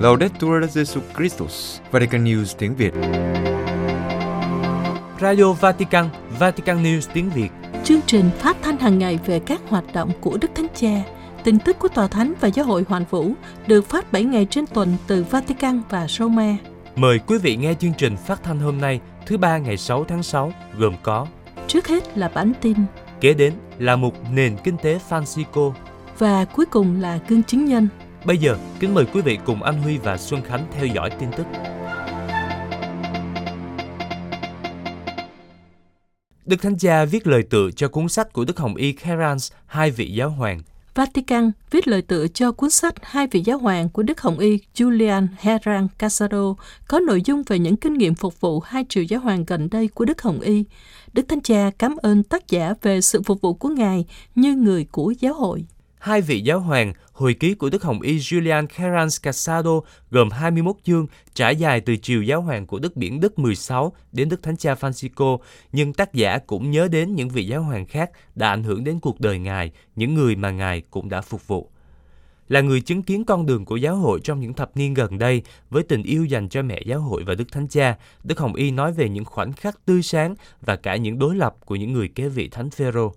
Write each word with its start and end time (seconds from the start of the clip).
Laudetur 0.00 0.64
Jesu 0.64 1.00
Christus, 1.16 1.80
Vatican 1.90 2.24
News 2.24 2.54
tiếng 2.58 2.74
Việt. 2.74 2.94
Radio 5.20 5.52
Vatican, 5.52 6.08
Vatican 6.38 6.82
News 6.82 7.10
tiếng 7.12 7.30
Việt. 7.30 7.48
Chương 7.84 8.00
trình 8.06 8.30
phát 8.38 8.56
thanh 8.62 8.76
hàng 8.76 8.98
ngày 8.98 9.18
về 9.26 9.38
các 9.38 9.60
hoạt 9.68 9.84
động 9.94 10.10
của 10.20 10.38
Đức 10.40 10.50
Thánh 10.54 10.66
Cha, 10.74 11.02
tin 11.44 11.58
tức 11.58 11.78
của 11.78 11.88
Tòa 11.88 12.08
Thánh 12.08 12.32
và 12.40 12.48
Giáo 12.48 12.66
hội 12.66 12.84
Hoàn 12.88 13.04
Vũ 13.10 13.32
được 13.66 13.88
phát 13.88 14.12
7 14.12 14.24
ngày 14.24 14.46
trên 14.50 14.66
tuần 14.66 14.96
từ 15.06 15.24
Vatican 15.30 15.82
và 15.90 16.06
Roma. 16.08 16.56
Mời 16.96 17.18
quý 17.26 17.38
vị 17.38 17.56
nghe 17.56 17.74
chương 17.74 17.94
trình 17.98 18.16
phát 18.16 18.42
thanh 18.42 18.58
hôm 18.58 18.80
nay, 18.80 19.00
thứ 19.26 19.38
ba 19.38 19.58
ngày 19.58 19.76
6 19.76 20.04
tháng 20.04 20.22
6, 20.22 20.52
gồm 20.78 20.94
có 21.02 21.26
Trước 21.66 21.88
hết 21.88 22.18
là 22.18 22.30
bản 22.34 22.52
tin 22.60 22.76
Kế 23.20 23.34
đến 23.34 23.54
là 23.80 23.96
mục 23.96 24.14
nền 24.32 24.56
kinh 24.64 24.76
tế 24.82 24.98
Francisco. 25.08 25.72
và 26.18 26.44
cuối 26.44 26.66
cùng 26.66 27.00
là 27.00 27.18
gương 27.28 27.42
chứng 27.42 27.64
nhân. 27.64 27.88
Bây 28.24 28.38
giờ, 28.38 28.56
kính 28.80 28.94
mời 28.94 29.06
quý 29.12 29.20
vị 29.20 29.38
cùng 29.44 29.62
anh 29.62 29.82
Huy 29.82 29.98
và 29.98 30.16
Xuân 30.16 30.42
Khánh 30.42 30.66
theo 30.72 30.86
dõi 30.86 31.10
tin 31.10 31.28
tức. 31.36 31.46
Đức 36.44 36.62
Thánh 36.62 36.78
Cha 36.78 37.04
viết 37.04 37.26
lời 37.26 37.42
tựa 37.50 37.70
cho 37.70 37.88
cuốn 37.88 38.08
sách 38.08 38.32
của 38.32 38.44
Đức 38.44 38.58
Hồng 38.58 38.74
Y 38.74 38.92
Kherans, 38.92 39.52
hai 39.66 39.90
vị 39.90 40.12
giáo 40.12 40.30
hoàng. 40.30 40.60
Vatican 40.94 41.52
viết 41.70 41.88
lời 41.88 42.02
tựa 42.02 42.26
cho 42.28 42.52
cuốn 42.52 42.70
sách 42.70 42.94
Hai 43.02 43.26
vị 43.26 43.42
giáo 43.44 43.58
hoàng 43.58 43.88
của 43.88 44.02
Đức 44.02 44.20
Hồng 44.20 44.38
Y 44.38 44.58
Julian 44.74 45.26
Herran 45.38 45.88
Casado 45.98 46.54
có 46.88 47.00
nội 47.00 47.22
dung 47.24 47.42
về 47.46 47.58
những 47.58 47.76
kinh 47.76 47.94
nghiệm 47.94 48.14
phục 48.14 48.40
vụ 48.40 48.60
hai 48.60 48.84
triệu 48.88 49.02
giáo 49.02 49.20
hoàng 49.20 49.44
gần 49.46 49.70
đây 49.70 49.88
của 49.88 50.04
Đức 50.04 50.22
Hồng 50.22 50.40
Y. 50.40 50.64
Đức 51.12 51.28
Thánh 51.28 51.40
Cha 51.40 51.70
cảm 51.78 51.96
ơn 51.96 52.22
tác 52.22 52.48
giả 52.48 52.74
về 52.82 53.00
sự 53.00 53.22
phục 53.22 53.40
vụ 53.40 53.54
của 53.54 53.68
Ngài 53.68 54.04
như 54.34 54.54
người 54.54 54.86
của 54.92 55.14
giáo 55.20 55.34
hội. 55.34 55.64
Hai 56.00 56.20
vị 56.20 56.40
giáo 56.40 56.60
hoàng, 56.60 56.92
hồi 57.12 57.34
ký 57.34 57.54
của 57.54 57.70
Đức 57.70 57.82
Hồng 57.82 58.00
Y 58.00 58.18
Julian 58.18 58.66
Carans 58.66 59.22
Casado 59.22 59.80
gồm 60.10 60.30
21 60.30 60.76
chương 60.84 61.06
trải 61.34 61.56
dài 61.56 61.80
từ 61.80 61.96
triều 61.96 62.22
giáo 62.22 62.42
hoàng 62.42 62.66
của 62.66 62.78
Đức 62.78 62.96
Biển 62.96 63.20
Đức 63.20 63.38
16 63.38 63.92
đến 64.12 64.28
Đức 64.28 64.42
Thánh 64.42 64.56
Cha 64.56 64.74
Francisco, 64.74 65.38
nhưng 65.72 65.92
tác 65.92 66.14
giả 66.14 66.38
cũng 66.38 66.70
nhớ 66.70 66.88
đến 66.88 67.14
những 67.14 67.28
vị 67.28 67.46
giáo 67.46 67.62
hoàng 67.62 67.86
khác 67.86 68.10
đã 68.34 68.48
ảnh 68.48 68.62
hưởng 68.62 68.84
đến 68.84 69.00
cuộc 69.00 69.20
đời 69.20 69.38
Ngài, 69.38 69.72
những 69.96 70.14
người 70.14 70.36
mà 70.36 70.50
Ngài 70.50 70.82
cũng 70.90 71.08
đã 71.08 71.20
phục 71.20 71.46
vụ. 71.46 71.70
Là 72.48 72.60
người 72.60 72.80
chứng 72.80 73.02
kiến 73.02 73.24
con 73.24 73.46
đường 73.46 73.64
của 73.64 73.76
giáo 73.76 73.96
hội 73.96 74.20
trong 74.24 74.40
những 74.40 74.54
thập 74.54 74.76
niên 74.76 74.94
gần 74.94 75.18
đây 75.18 75.42
với 75.70 75.82
tình 75.82 76.02
yêu 76.02 76.24
dành 76.24 76.48
cho 76.48 76.62
mẹ 76.62 76.80
giáo 76.86 77.00
hội 77.00 77.24
và 77.24 77.34
Đức 77.34 77.52
Thánh 77.52 77.68
Cha, 77.68 77.96
Đức 78.24 78.38
Hồng 78.38 78.54
Y 78.54 78.70
nói 78.70 78.92
về 78.92 79.08
những 79.08 79.24
khoảnh 79.24 79.52
khắc 79.52 79.86
tươi 79.86 80.02
sáng 80.02 80.34
và 80.60 80.76
cả 80.76 80.96
những 80.96 81.18
đối 81.18 81.34
lập 81.34 81.56
của 81.64 81.76
những 81.76 81.92
người 81.92 82.08
kế 82.08 82.28
vị 82.28 82.48
Thánh 82.48 82.70
Phêrô. 82.70 83.12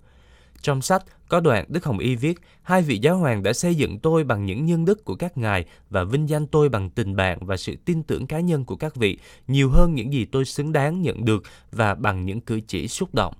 Trong 0.64 0.82
sách 0.82 1.02
có 1.28 1.40
đoạn 1.40 1.64
Đức 1.68 1.84
Hồng 1.84 1.98
Y 1.98 2.16
viết, 2.16 2.40
hai 2.62 2.82
vị 2.82 2.98
giáo 2.98 3.16
hoàng 3.18 3.42
đã 3.42 3.52
xây 3.52 3.74
dựng 3.74 3.98
tôi 3.98 4.24
bằng 4.24 4.46
những 4.46 4.66
nhân 4.66 4.84
đức 4.84 5.04
của 5.04 5.14
các 5.14 5.38
ngài 5.38 5.64
và 5.90 6.04
vinh 6.04 6.28
danh 6.28 6.46
tôi 6.46 6.68
bằng 6.68 6.90
tình 6.90 7.16
bạn 7.16 7.38
và 7.46 7.56
sự 7.56 7.76
tin 7.84 8.02
tưởng 8.02 8.26
cá 8.26 8.40
nhân 8.40 8.64
của 8.64 8.76
các 8.76 8.96
vị, 8.96 9.18
nhiều 9.48 9.70
hơn 9.70 9.94
những 9.94 10.12
gì 10.12 10.24
tôi 10.24 10.44
xứng 10.44 10.72
đáng 10.72 11.02
nhận 11.02 11.24
được 11.24 11.42
và 11.72 11.94
bằng 11.94 12.26
những 12.26 12.40
cử 12.40 12.60
chỉ 12.66 12.88
xúc 12.88 13.14
động. 13.14 13.34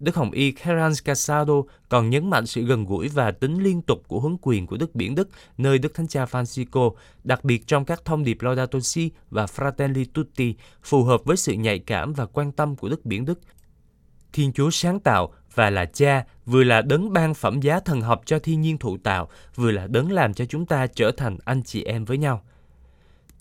Đức 0.00 0.16
Hồng 0.16 0.30
Y 0.30 0.52
Kherans 0.52 1.04
Casado 1.04 1.54
còn 1.88 2.10
nhấn 2.10 2.30
mạnh 2.30 2.46
sự 2.46 2.62
gần 2.62 2.84
gũi 2.84 3.08
và 3.08 3.30
tính 3.30 3.62
liên 3.62 3.82
tục 3.82 4.02
của 4.08 4.20
huấn 4.20 4.36
quyền 4.42 4.66
của 4.66 4.76
Đức 4.76 4.94
Biển 4.94 5.14
Đức 5.14 5.28
nơi 5.58 5.78
Đức 5.78 5.94
Thánh 5.94 6.08
Cha 6.08 6.24
Francisco, 6.24 6.92
đặc 7.24 7.44
biệt 7.44 7.66
trong 7.66 7.84
các 7.84 8.04
thông 8.04 8.24
điệp 8.24 8.42
Laudato 8.42 8.80
Si 8.80 9.10
và 9.30 9.44
Fratelli 9.44 10.04
Tutti, 10.14 10.54
phù 10.82 11.04
hợp 11.04 11.24
với 11.24 11.36
sự 11.36 11.52
nhạy 11.52 11.78
cảm 11.78 12.12
và 12.12 12.26
quan 12.26 12.52
tâm 12.52 12.76
của 12.76 12.88
Đức 12.88 13.04
Biển 13.04 13.24
Đức. 13.24 13.40
Thiên 14.32 14.52
Chúa 14.52 14.70
sáng 14.70 15.00
tạo 15.00 15.32
và 15.54 15.70
là 15.70 15.84
cha, 15.84 16.24
vừa 16.46 16.64
là 16.64 16.82
đấng 16.82 17.12
ban 17.12 17.34
phẩm 17.34 17.60
giá 17.60 17.80
thần 17.80 18.00
học 18.00 18.22
cho 18.26 18.38
thiên 18.38 18.60
nhiên 18.60 18.78
thụ 18.78 18.96
tạo, 18.96 19.28
vừa 19.54 19.70
là 19.70 19.86
đấng 19.86 20.12
làm 20.12 20.34
cho 20.34 20.44
chúng 20.44 20.66
ta 20.66 20.86
trở 20.86 21.10
thành 21.10 21.38
anh 21.44 21.62
chị 21.62 21.84
em 21.84 22.04
với 22.04 22.18
nhau. 22.18 22.42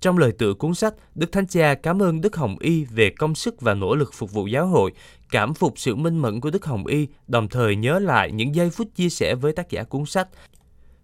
Trong 0.01 0.17
lời 0.17 0.31
tựa 0.31 0.53
cuốn 0.53 0.73
sách, 0.73 0.93
Đức 1.15 1.31
Thánh 1.31 1.47
Cha 1.47 1.73
cảm 1.73 2.01
ơn 2.01 2.21
Đức 2.21 2.35
Hồng 2.35 2.55
Y 2.59 2.83
về 2.83 3.09
công 3.09 3.35
sức 3.35 3.61
và 3.61 3.73
nỗ 3.73 3.95
lực 3.95 4.13
phục 4.13 4.31
vụ 4.31 4.47
giáo 4.47 4.67
hội, 4.67 4.91
cảm 5.31 5.53
phục 5.53 5.73
sự 5.77 5.95
minh 5.95 6.17
mẫn 6.17 6.41
của 6.41 6.49
Đức 6.49 6.65
Hồng 6.65 6.85
Y, 6.85 7.07
đồng 7.27 7.47
thời 7.49 7.75
nhớ 7.75 7.99
lại 7.99 8.31
những 8.31 8.55
giây 8.55 8.69
phút 8.69 8.87
chia 8.95 9.09
sẻ 9.09 9.35
với 9.35 9.53
tác 9.53 9.69
giả 9.69 9.83
cuốn 9.83 10.05
sách. 10.05 10.27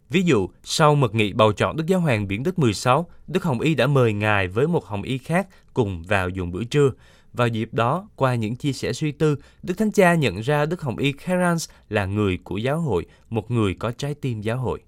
Ví 0.10 0.22
dụ, 0.22 0.50
sau 0.64 0.96
mật 0.96 1.16
nghị 1.16 1.34
bầu 1.34 1.54
chọn 1.54 1.78
Đức 1.78 1.84
Giáo 1.88 2.00
Hoàng 2.00 2.28
Biển 2.28 2.44
Đức 2.44 2.60
16, 2.60 3.08
Đức 3.28 3.44
Hồng 3.44 3.60
Y 3.60 3.76
đã 3.76 3.88
mời 3.88 4.14
Ngài 4.14 4.48
với 4.48 4.68
một 4.68 4.86
Hồng 4.86 5.04
Y 5.04 5.18
khác 5.18 5.48
cùng 5.74 6.04
vào 6.04 6.30
dùng 6.30 6.52
bữa 6.52 6.64
trưa. 6.64 6.92
Vào 7.34 7.48
dịp 7.48 7.70
đó, 7.74 8.10
qua 8.16 8.36
những 8.36 8.56
chia 8.56 8.74
sẻ 8.74 8.94
suy 8.94 9.12
tư, 9.12 9.36
Đức 9.64 9.78
Thánh 9.78 9.92
Cha 9.92 10.16
nhận 10.16 10.40
ra 10.40 10.66
Đức 10.66 10.82
Hồng 10.82 10.98
Y 10.98 11.12
Kherans 11.12 11.70
là 11.90 12.06
người 12.06 12.38
của 12.44 12.58
giáo 12.58 12.80
hội, 12.80 13.06
một 13.30 13.52
người 13.52 13.76
có 13.80 13.92
trái 13.92 14.14
tim 14.14 14.42
giáo 14.42 14.58
hội. 14.58 14.82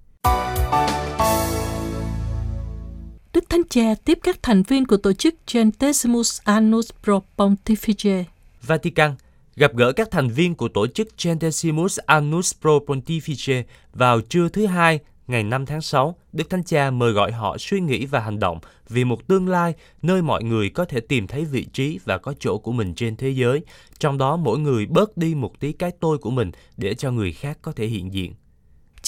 Đức 3.33 3.49
Thánh 3.49 3.61
Cha 3.69 3.95
tiếp 4.05 4.19
các 4.23 4.39
thành 4.43 4.63
viên 4.63 4.85
của 4.85 4.97
tổ 4.97 5.13
chức 5.13 5.35
Centesimus 5.53 6.41
Annus 6.43 6.89
Pro 7.03 7.19
Pontifice. 7.37 8.23
Vatican 8.61 9.15
gặp 9.55 9.75
gỡ 9.75 9.91
các 9.91 10.11
thành 10.11 10.29
viên 10.29 10.55
của 10.55 10.67
tổ 10.67 10.87
chức 10.87 11.07
Centesimus 11.17 11.99
Annus 12.05 12.53
Pro 12.61 12.79
Pontifice 12.87 13.63
vào 13.93 14.21
trưa 14.21 14.49
thứ 14.49 14.65
hai 14.65 14.99
ngày 15.27 15.43
5 15.43 15.65
tháng 15.65 15.81
6, 15.81 16.15
Đức 16.33 16.49
Thánh 16.49 16.63
Cha 16.63 16.91
mời 16.91 17.11
gọi 17.11 17.31
họ 17.31 17.57
suy 17.57 17.79
nghĩ 17.79 18.05
và 18.05 18.19
hành 18.19 18.39
động 18.39 18.59
vì 18.89 19.03
một 19.03 19.27
tương 19.27 19.49
lai 19.49 19.73
nơi 20.01 20.21
mọi 20.21 20.43
người 20.43 20.69
có 20.69 20.85
thể 20.85 20.99
tìm 20.99 21.27
thấy 21.27 21.45
vị 21.45 21.65
trí 21.73 21.99
và 22.05 22.17
có 22.17 22.33
chỗ 22.39 22.57
của 22.57 22.71
mình 22.71 22.95
trên 22.95 23.15
thế 23.15 23.29
giới, 23.29 23.61
trong 23.99 24.17
đó 24.17 24.37
mỗi 24.37 24.59
người 24.59 24.85
bớt 24.85 25.17
đi 25.17 25.35
một 25.35 25.59
tí 25.59 25.71
cái 25.71 25.91
tôi 25.99 26.17
của 26.17 26.31
mình 26.31 26.51
để 26.77 26.93
cho 26.93 27.11
người 27.11 27.31
khác 27.31 27.57
có 27.61 27.71
thể 27.71 27.87
hiện 27.87 28.13
diện. 28.13 28.33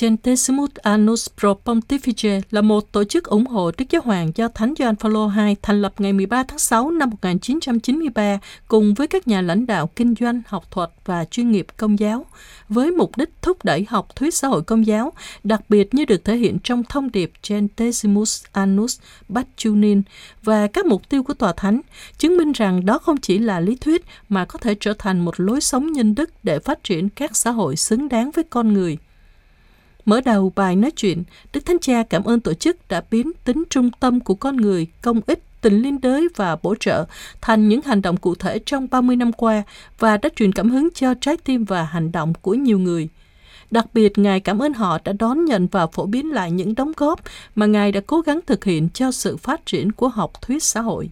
Centesimus 0.01 0.69
Annus 0.81 1.27
Pro 1.39 1.53
Pontifice 1.65 2.41
là 2.51 2.61
một 2.61 2.91
tổ 2.91 3.03
chức 3.03 3.23
ủng 3.23 3.45
hộ 3.45 3.71
Đức 3.77 3.85
Giáo 3.89 4.01
Hoàng 4.05 4.31
do 4.35 4.47
Thánh 4.47 4.73
Gioan 4.79 4.95
Phaolô 4.95 5.31
II 5.37 5.55
thành 5.61 5.81
lập 5.81 5.93
ngày 5.97 6.13
13 6.13 6.43
tháng 6.43 6.59
6 6.59 6.91
năm 6.91 7.09
1993 7.09 8.39
cùng 8.67 8.93
với 8.93 9.07
các 9.07 9.27
nhà 9.27 9.41
lãnh 9.41 9.65
đạo 9.65 9.89
kinh 9.95 10.13
doanh, 10.19 10.41
học 10.47 10.71
thuật 10.71 10.89
và 11.05 11.25
chuyên 11.25 11.51
nghiệp 11.51 11.67
công 11.77 11.99
giáo 11.99 12.25
với 12.69 12.91
mục 12.91 13.17
đích 13.17 13.29
thúc 13.41 13.65
đẩy 13.65 13.85
học 13.89 14.15
thuyết 14.15 14.33
xã 14.33 14.47
hội 14.47 14.61
công 14.61 14.85
giáo, 14.85 15.13
đặc 15.43 15.61
biệt 15.69 15.93
như 15.93 16.05
được 16.05 16.25
thể 16.25 16.35
hiện 16.35 16.57
trong 16.63 16.83
thông 16.83 17.11
điệp 17.11 17.31
Centesimus 17.49 18.43
Annus 18.51 18.99
Bacchunin 19.29 20.01
và 20.43 20.67
các 20.67 20.85
mục 20.85 21.09
tiêu 21.09 21.23
của 21.23 21.33
Tòa 21.33 21.53
Thánh, 21.53 21.81
chứng 22.17 22.37
minh 22.37 22.51
rằng 22.51 22.85
đó 22.85 22.97
không 22.97 23.17
chỉ 23.17 23.37
là 23.39 23.59
lý 23.59 23.75
thuyết 23.75 24.05
mà 24.29 24.45
có 24.45 24.59
thể 24.59 24.75
trở 24.79 24.93
thành 24.99 25.25
một 25.25 25.39
lối 25.39 25.61
sống 25.61 25.91
nhân 25.91 26.15
đức 26.15 26.29
để 26.43 26.59
phát 26.59 26.83
triển 26.83 27.09
các 27.09 27.37
xã 27.37 27.51
hội 27.51 27.75
xứng 27.75 28.09
đáng 28.09 28.31
với 28.31 28.43
con 28.43 28.73
người. 28.73 28.97
Mở 30.07 30.21
đầu 30.21 30.51
bài 30.55 30.75
nói 30.75 30.91
chuyện, 30.91 31.23
Đức 31.53 31.65
Thánh 31.65 31.79
Cha 31.79 32.03
cảm 32.03 32.23
ơn 32.23 32.39
tổ 32.39 32.53
chức 32.53 32.77
đã 32.89 33.03
biến 33.11 33.31
tính 33.43 33.63
trung 33.69 33.91
tâm 33.99 34.19
của 34.19 34.35
con 34.35 34.57
người, 34.57 34.87
công 35.01 35.21
ích, 35.27 35.43
tình 35.61 35.81
liên 35.81 36.01
đới 36.01 36.27
và 36.35 36.57
bổ 36.63 36.75
trợ 36.75 37.05
thành 37.41 37.69
những 37.69 37.81
hành 37.81 38.01
động 38.01 38.17
cụ 38.17 38.35
thể 38.35 38.59
trong 38.65 38.87
30 38.91 39.15
năm 39.15 39.31
qua 39.31 39.63
và 39.99 40.17
đã 40.17 40.29
truyền 40.35 40.51
cảm 40.51 40.69
hứng 40.69 40.89
cho 40.93 41.13
trái 41.21 41.37
tim 41.37 41.63
và 41.63 41.83
hành 41.83 42.11
động 42.11 42.33
của 42.41 42.53
nhiều 42.53 42.79
người. 42.79 43.09
Đặc 43.71 43.85
biệt, 43.93 44.17
Ngài 44.17 44.39
cảm 44.39 44.59
ơn 44.59 44.73
họ 44.73 44.99
đã 45.03 45.13
đón 45.13 45.45
nhận 45.45 45.67
và 45.71 45.87
phổ 45.87 46.05
biến 46.05 46.31
lại 46.31 46.51
những 46.51 46.75
đóng 46.75 46.91
góp 46.97 47.19
mà 47.55 47.65
Ngài 47.65 47.91
đã 47.91 48.01
cố 48.07 48.21
gắng 48.21 48.39
thực 48.45 48.63
hiện 48.63 48.89
cho 48.93 49.11
sự 49.11 49.37
phát 49.37 49.65
triển 49.65 49.91
của 49.91 50.07
học 50.07 50.41
thuyết 50.41 50.63
xã 50.63 50.81
hội. 50.81 51.09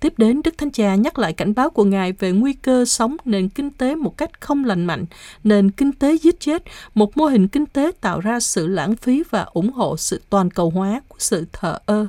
Tiếp 0.00 0.14
đến, 0.16 0.40
Đức 0.44 0.58
Thánh 0.58 0.70
Cha 0.70 0.94
nhắc 0.94 1.18
lại 1.18 1.32
cảnh 1.32 1.54
báo 1.54 1.70
của 1.70 1.84
Ngài 1.84 2.12
về 2.12 2.32
nguy 2.32 2.52
cơ 2.52 2.84
sống 2.84 3.16
nền 3.24 3.48
kinh 3.48 3.70
tế 3.70 3.94
một 3.94 4.16
cách 4.16 4.40
không 4.40 4.64
lành 4.64 4.84
mạnh, 4.84 5.04
nền 5.44 5.70
kinh 5.70 5.92
tế 5.92 6.16
giết 6.16 6.40
chết, 6.40 6.62
một 6.94 7.16
mô 7.16 7.26
hình 7.26 7.48
kinh 7.48 7.66
tế 7.66 7.92
tạo 8.00 8.20
ra 8.20 8.40
sự 8.40 8.66
lãng 8.66 8.96
phí 8.96 9.22
và 9.30 9.42
ủng 9.42 9.72
hộ 9.72 9.96
sự 9.96 10.20
toàn 10.30 10.50
cầu 10.50 10.70
hóa 10.70 11.00
của 11.08 11.16
sự 11.18 11.46
thờ 11.52 11.78
ơ. 11.86 12.06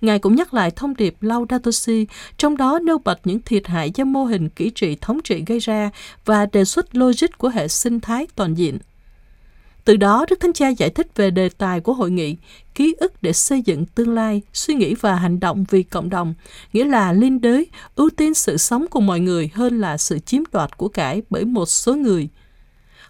Ngài 0.00 0.18
cũng 0.18 0.34
nhắc 0.34 0.54
lại 0.54 0.70
thông 0.70 0.96
điệp 0.96 1.14
Laudato 1.20 1.70
Si, 1.70 2.06
trong 2.36 2.56
đó 2.56 2.78
nêu 2.78 2.98
bật 2.98 3.20
những 3.24 3.40
thiệt 3.44 3.66
hại 3.66 3.90
do 3.94 4.04
mô 4.04 4.24
hình 4.24 4.48
kỹ 4.48 4.70
trị 4.70 4.96
thống 5.00 5.20
trị 5.24 5.42
gây 5.46 5.58
ra 5.58 5.90
và 6.24 6.46
đề 6.46 6.64
xuất 6.64 6.96
logic 6.96 7.38
của 7.38 7.48
hệ 7.48 7.68
sinh 7.68 8.00
thái 8.00 8.26
toàn 8.36 8.54
diện. 8.54 8.78
Từ 9.84 9.96
đó, 9.96 10.26
Đức 10.30 10.40
Thánh 10.40 10.52
Cha 10.52 10.68
giải 10.68 10.90
thích 10.90 11.06
về 11.16 11.30
đề 11.30 11.48
tài 11.48 11.80
của 11.80 11.92
hội 11.92 12.10
nghị, 12.10 12.36
ký 12.74 12.94
ức 12.98 13.22
để 13.22 13.32
xây 13.32 13.62
dựng 13.62 13.86
tương 13.86 14.14
lai, 14.14 14.42
suy 14.52 14.74
nghĩ 14.74 14.94
và 14.94 15.14
hành 15.14 15.40
động 15.40 15.64
vì 15.70 15.82
cộng 15.82 16.10
đồng, 16.10 16.34
nghĩa 16.72 16.84
là 16.84 17.12
liên 17.12 17.40
đới, 17.40 17.66
ưu 17.96 18.10
tiên 18.10 18.34
sự 18.34 18.56
sống 18.56 18.86
của 18.90 19.00
mọi 19.00 19.20
người 19.20 19.50
hơn 19.54 19.80
là 19.80 19.96
sự 19.96 20.18
chiếm 20.18 20.42
đoạt 20.52 20.76
của 20.76 20.88
cải 20.88 21.22
bởi 21.30 21.44
một 21.44 21.66
số 21.66 21.94
người. 21.94 22.28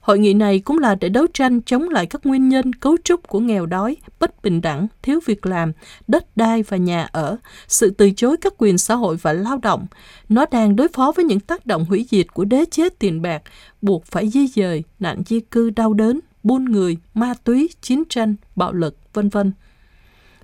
Hội 0.01 0.19
nghị 0.19 0.35
này 0.35 0.59
cũng 0.59 0.79
là 0.79 0.95
để 0.95 1.09
đấu 1.09 1.27
tranh 1.35 1.63
chống 1.63 1.89
lại 1.89 2.07
các 2.07 2.27
nguyên 2.27 2.49
nhân 2.49 2.73
cấu 2.73 2.97
trúc 3.05 3.29
của 3.29 3.41
nghèo 3.41 3.67
đói, 3.67 3.97
bất 4.21 4.43
bình 4.43 4.61
đẳng, 4.61 4.87
thiếu 5.03 5.21
việc 5.27 5.47
làm, 5.47 5.73
đất 6.09 6.37
đai 6.37 6.63
và 6.63 6.77
nhà 6.77 7.09
ở, 7.13 7.37
sự 7.69 7.91
từ 7.91 8.11
chối 8.17 8.37
các 8.37 8.53
quyền 8.59 8.79
xã 8.79 8.95
hội 8.95 9.17
và 9.23 9.33
lao 9.33 9.59
động. 9.59 9.87
Nó 10.29 10.47
đang 10.51 10.77
đối 10.77 10.89
phó 10.89 11.13
với 11.17 11.25
những 11.25 11.41
tác 11.41 11.67
động 11.67 11.85
hủy 11.85 12.07
diệt 12.11 12.35
của 12.35 12.45
đế 12.45 12.65
chế 12.71 12.89
tiền 12.89 13.23
bạc, 13.23 13.43
buộc 13.83 14.05
phải 14.05 14.29
di 14.29 14.47
dời, 14.47 14.85
nạn 15.01 15.23
di 15.27 15.41
cư 15.41 15.71
đau 15.71 15.95
đớn, 15.95 16.21
buôn 16.45 16.65
người, 16.65 16.97
ma 17.15 17.35
túy, 17.45 17.71
chiến 17.81 18.03
tranh, 18.09 18.35
bạo 18.57 18.73
lực, 18.73 18.99
vân 19.13 19.29
vân. 19.29 19.53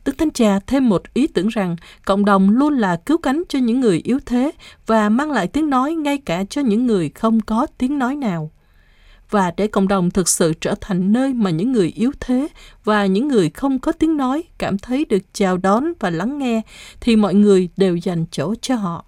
Đức 0.05 0.19
Thánh 0.19 0.31
Cha 0.31 0.59
thêm 0.67 0.89
một 0.89 1.03
ý 1.15 1.27
tưởng 1.27 1.49
rằng 1.49 1.77
cộng 2.05 2.25
đồng 2.25 2.51
luôn 2.51 2.79
là 2.79 2.97
cứu 2.97 3.19
cánh 3.19 3.43
cho 3.49 3.59
những 3.59 3.81
người 3.81 4.01
yếu 4.05 4.19
thế 4.27 4.51
và 4.87 5.09
mang 5.09 5.31
lại 5.31 5.47
tiếng 5.47 5.71
nói 5.71 5.95
ngay 5.95 6.19
cả 6.19 6.45
cho 6.51 6.63
những 6.63 6.87
người 6.87 7.09
không 7.09 7.41
có 7.41 7.67
tiếng 7.79 7.99
nói 7.99 8.17
nào. 8.17 8.51
và 9.31 9.53
để 9.57 9.67
cộng 9.67 9.89
đồng 9.89 10.11
thực 10.11 10.29
sự 10.29 10.55
trở 10.61 10.75
thành 10.81 11.13
nơi 11.13 11.35
mà 11.35 11.51
những 11.51 11.73
người 11.73 11.89
yếu 11.89 12.13
thế 12.21 12.49
và 12.85 13.07
những 13.07 13.29
người 13.29 13.51
không 13.51 13.79
có 13.79 13.93
tiếng 13.93 14.17
nói 14.17 14.43
cảm 14.59 14.79
thấy 14.79 15.05
được 15.05 15.23
chào 15.33 15.57
đón 15.57 15.93
và 16.01 16.11
lắng 16.11 16.39
nghe 16.39 16.63
thì 17.01 17.17
mọi 17.17 17.35
người 17.35 17.69
đều 17.77 17.97
dành 17.97 18.25
chỗ 18.31 18.55
cho 18.61 18.75
họ. 18.75 19.05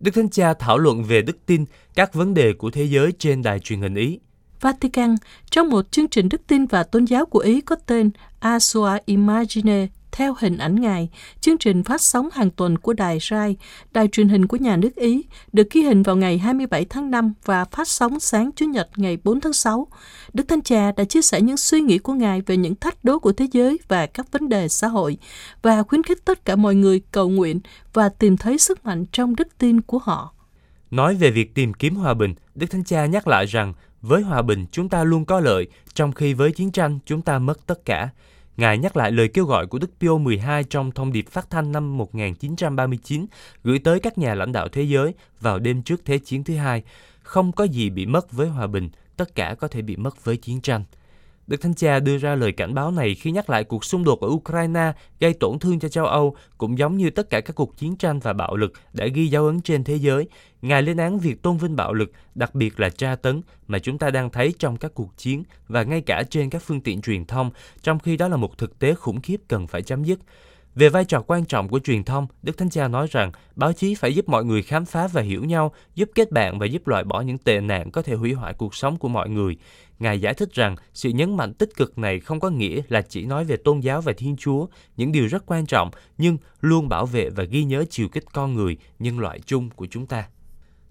Đức 0.00 0.10
Thánh 0.14 0.30
Cha 0.30 0.54
thảo 0.54 0.78
luận 0.78 1.04
về 1.04 1.22
đức 1.22 1.46
tin, 1.46 1.64
các 1.94 2.14
vấn 2.14 2.34
đề 2.34 2.52
của 2.52 2.70
thế 2.70 2.84
giới 2.84 3.12
trên 3.18 3.42
đài 3.42 3.58
truyền 3.58 3.80
hình 3.80 3.94
Ý. 3.94 4.18
Vatican, 4.60 5.14
trong 5.50 5.68
một 5.68 5.92
chương 5.92 6.08
trình 6.08 6.28
đức 6.28 6.46
tin 6.46 6.66
và 6.66 6.82
tôn 6.82 7.04
giáo 7.04 7.26
của 7.26 7.38
Ý 7.38 7.60
có 7.60 7.76
tên 7.86 8.10
Asua 8.38 8.98
Imagine, 9.04 9.86
theo 10.12 10.34
hình 10.38 10.58
ảnh 10.58 10.80
Ngài, 10.80 11.08
chương 11.40 11.58
trình 11.58 11.84
phát 11.84 12.00
sóng 12.00 12.28
hàng 12.32 12.50
tuần 12.50 12.78
của 12.78 12.92
đài 12.92 13.18
RAI, 13.20 13.56
đài 13.92 14.08
truyền 14.08 14.28
hình 14.28 14.46
của 14.46 14.56
nhà 14.56 14.76
nước 14.76 14.96
Ý, 14.96 15.24
được 15.52 15.70
ghi 15.70 15.82
hình 15.82 16.02
vào 16.02 16.16
ngày 16.16 16.38
27 16.38 16.84
tháng 16.84 17.10
5 17.10 17.32
và 17.44 17.64
phát 17.64 17.88
sóng 17.88 18.20
sáng 18.20 18.50
Chủ 18.56 18.66
nhật 18.66 18.88
ngày 18.96 19.18
4 19.24 19.40
tháng 19.40 19.52
6. 19.52 19.86
Đức 20.32 20.48
Thánh 20.48 20.62
Cha 20.62 20.92
đã 20.92 21.04
chia 21.04 21.22
sẻ 21.22 21.40
những 21.40 21.56
suy 21.56 21.80
nghĩ 21.80 21.98
của 21.98 22.12
Ngài 22.12 22.40
về 22.40 22.56
những 22.56 22.74
thách 22.74 23.04
đố 23.04 23.18
của 23.18 23.32
thế 23.32 23.46
giới 23.52 23.78
và 23.88 24.06
các 24.06 24.32
vấn 24.32 24.48
đề 24.48 24.68
xã 24.68 24.88
hội, 24.88 25.18
và 25.62 25.82
khuyến 25.82 26.02
khích 26.02 26.24
tất 26.24 26.44
cả 26.44 26.56
mọi 26.56 26.74
người 26.74 27.00
cầu 27.12 27.28
nguyện 27.28 27.60
và 27.92 28.08
tìm 28.08 28.36
thấy 28.36 28.58
sức 28.58 28.84
mạnh 28.84 29.04
trong 29.12 29.36
đức 29.36 29.48
tin 29.58 29.80
của 29.80 29.98
họ. 29.98 30.34
Nói 30.90 31.14
về 31.14 31.30
việc 31.30 31.54
tìm 31.54 31.74
kiếm 31.74 31.94
hòa 31.94 32.14
bình, 32.14 32.34
Đức 32.54 32.66
Thánh 32.70 32.84
Cha 32.84 33.06
nhắc 33.06 33.28
lại 33.28 33.46
rằng 33.46 33.74
với 34.02 34.22
hòa 34.22 34.42
bình 34.42 34.66
chúng 34.72 34.88
ta 34.88 35.04
luôn 35.04 35.24
có 35.24 35.40
lợi, 35.40 35.66
trong 35.94 36.12
khi 36.12 36.34
với 36.34 36.52
chiến 36.52 36.70
tranh 36.70 36.98
chúng 37.06 37.22
ta 37.22 37.38
mất 37.38 37.66
tất 37.66 37.84
cả. 37.84 38.08
Ngài 38.58 38.78
nhắc 38.78 38.96
lại 38.96 39.12
lời 39.12 39.28
kêu 39.28 39.44
gọi 39.44 39.66
của 39.66 39.78
Đức 39.78 39.90
Pio 40.00 40.16
12 40.16 40.64
trong 40.64 40.90
thông 40.90 41.12
điệp 41.12 41.28
phát 41.28 41.50
thanh 41.50 41.72
năm 41.72 41.96
1939 41.96 43.26
gửi 43.64 43.78
tới 43.78 44.00
các 44.00 44.18
nhà 44.18 44.34
lãnh 44.34 44.52
đạo 44.52 44.68
thế 44.68 44.82
giới 44.82 45.14
vào 45.40 45.58
đêm 45.58 45.82
trước 45.82 46.04
Thế 46.04 46.18
chiến 46.18 46.44
thứ 46.44 46.56
hai. 46.56 46.82
Không 47.22 47.52
có 47.52 47.64
gì 47.64 47.90
bị 47.90 48.06
mất 48.06 48.32
với 48.32 48.48
hòa 48.48 48.66
bình, 48.66 48.90
tất 49.16 49.34
cả 49.34 49.54
có 49.60 49.68
thể 49.68 49.82
bị 49.82 49.96
mất 49.96 50.24
với 50.24 50.36
chiến 50.36 50.60
tranh. 50.60 50.84
Đức 51.48 51.60
Thánh 51.60 51.74
Cha 51.74 52.00
đưa 52.00 52.18
ra 52.18 52.34
lời 52.34 52.52
cảnh 52.52 52.74
báo 52.74 52.90
này 52.90 53.14
khi 53.14 53.30
nhắc 53.30 53.50
lại 53.50 53.64
cuộc 53.64 53.84
xung 53.84 54.04
đột 54.04 54.20
ở 54.20 54.28
Ukraine 54.28 54.92
gây 55.20 55.34
tổn 55.34 55.58
thương 55.58 55.78
cho 55.78 55.88
châu 55.88 56.06
Âu, 56.06 56.36
cũng 56.58 56.78
giống 56.78 56.96
như 56.96 57.10
tất 57.10 57.30
cả 57.30 57.40
các 57.40 57.56
cuộc 57.56 57.76
chiến 57.76 57.96
tranh 57.96 58.20
và 58.20 58.32
bạo 58.32 58.56
lực 58.56 58.72
đã 58.92 59.06
ghi 59.06 59.26
dấu 59.26 59.46
ấn 59.46 59.60
trên 59.60 59.84
thế 59.84 59.96
giới. 59.96 60.28
Ngài 60.62 60.82
lên 60.82 60.96
án 60.96 61.18
việc 61.18 61.42
tôn 61.42 61.56
vinh 61.56 61.76
bạo 61.76 61.92
lực, 61.92 62.12
đặc 62.34 62.54
biệt 62.54 62.80
là 62.80 62.90
tra 62.90 63.16
tấn 63.16 63.42
mà 63.66 63.78
chúng 63.78 63.98
ta 63.98 64.10
đang 64.10 64.30
thấy 64.30 64.54
trong 64.58 64.76
các 64.76 64.94
cuộc 64.94 65.16
chiến 65.16 65.42
và 65.68 65.82
ngay 65.82 66.00
cả 66.00 66.22
trên 66.30 66.50
các 66.50 66.62
phương 66.62 66.80
tiện 66.80 67.00
truyền 67.00 67.24
thông, 67.24 67.50
trong 67.82 67.98
khi 67.98 68.16
đó 68.16 68.28
là 68.28 68.36
một 68.36 68.58
thực 68.58 68.78
tế 68.78 68.94
khủng 68.94 69.20
khiếp 69.20 69.40
cần 69.48 69.66
phải 69.66 69.82
chấm 69.82 70.04
dứt. 70.04 70.18
Về 70.74 70.88
vai 70.88 71.04
trò 71.04 71.22
quan 71.26 71.44
trọng 71.44 71.68
của 71.68 71.78
truyền 71.78 72.04
thông, 72.04 72.26
Đức 72.42 72.58
Thánh 72.58 72.70
Cha 72.70 72.88
nói 72.88 73.06
rằng 73.10 73.32
báo 73.56 73.72
chí 73.72 73.94
phải 73.94 74.14
giúp 74.14 74.28
mọi 74.28 74.44
người 74.44 74.62
khám 74.62 74.84
phá 74.84 75.06
và 75.06 75.22
hiểu 75.22 75.44
nhau, 75.44 75.72
giúp 75.94 76.10
kết 76.14 76.32
bạn 76.32 76.58
và 76.58 76.66
giúp 76.66 76.88
loại 76.88 77.04
bỏ 77.04 77.20
những 77.20 77.38
tệ 77.38 77.60
nạn 77.60 77.90
có 77.90 78.02
thể 78.02 78.14
hủy 78.14 78.32
hoại 78.32 78.54
cuộc 78.54 78.74
sống 78.74 78.96
của 78.96 79.08
mọi 79.08 79.28
người. 79.28 79.56
Ngài 79.98 80.20
giải 80.20 80.34
thích 80.34 80.52
rằng 80.52 80.76
sự 80.94 81.10
nhấn 81.10 81.36
mạnh 81.36 81.54
tích 81.54 81.76
cực 81.76 81.98
này 81.98 82.20
không 82.20 82.40
có 82.40 82.50
nghĩa 82.50 82.80
là 82.88 83.02
chỉ 83.02 83.26
nói 83.26 83.44
về 83.44 83.56
tôn 83.56 83.80
giáo 83.80 84.00
và 84.00 84.12
Thiên 84.16 84.36
Chúa, 84.36 84.66
những 84.96 85.12
điều 85.12 85.26
rất 85.26 85.42
quan 85.46 85.66
trọng, 85.66 85.90
nhưng 86.18 86.36
luôn 86.60 86.88
bảo 86.88 87.06
vệ 87.06 87.30
và 87.30 87.44
ghi 87.44 87.64
nhớ 87.64 87.84
chiều 87.90 88.08
kích 88.08 88.24
con 88.32 88.54
người, 88.54 88.76
nhân 88.98 89.18
loại 89.18 89.40
chung 89.46 89.70
của 89.70 89.86
chúng 89.90 90.06
ta. 90.06 90.28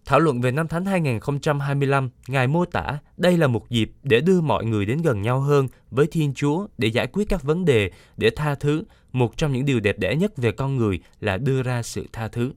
Thảo 0.06 0.20
luận 0.20 0.42
về 0.42 0.52
năm 0.52 0.68
Thánh 0.68 0.86
2025, 0.86 2.10
Ngài 2.28 2.48
mô 2.48 2.66
tả 2.66 3.00
đây 3.18 3.38
là 3.38 3.48
một 3.48 3.70
dịp 3.70 3.92
để 4.04 4.22
đưa 4.22 4.42
mọi 4.42 4.66
người 4.66 4.86
đến 4.86 5.02
gần 5.02 5.22
nhau 5.22 5.40
hơn 5.40 5.68
với 5.92 6.08
Thiên 6.08 6.34
Chúa 6.34 6.68
để 6.78 6.88
giải 6.88 7.08
quyết 7.08 7.30
các 7.30 7.44
vấn 7.44 7.66
đề, 7.66 7.92
để 8.18 8.30
tha 8.36 8.56
thứ. 8.56 8.84
Một 9.12 9.38
trong 9.38 9.54
những 9.54 9.66
điều 9.66 9.80
đẹp 9.80 10.00
đẽ 10.00 10.16
nhất 10.16 10.38
về 10.38 10.52
con 10.52 10.78
người 10.78 11.00
là 11.20 11.38
đưa 11.38 11.64
ra 11.64 11.84
sự 11.84 12.08
tha 12.14 12.28
thứ. 12.28 12.52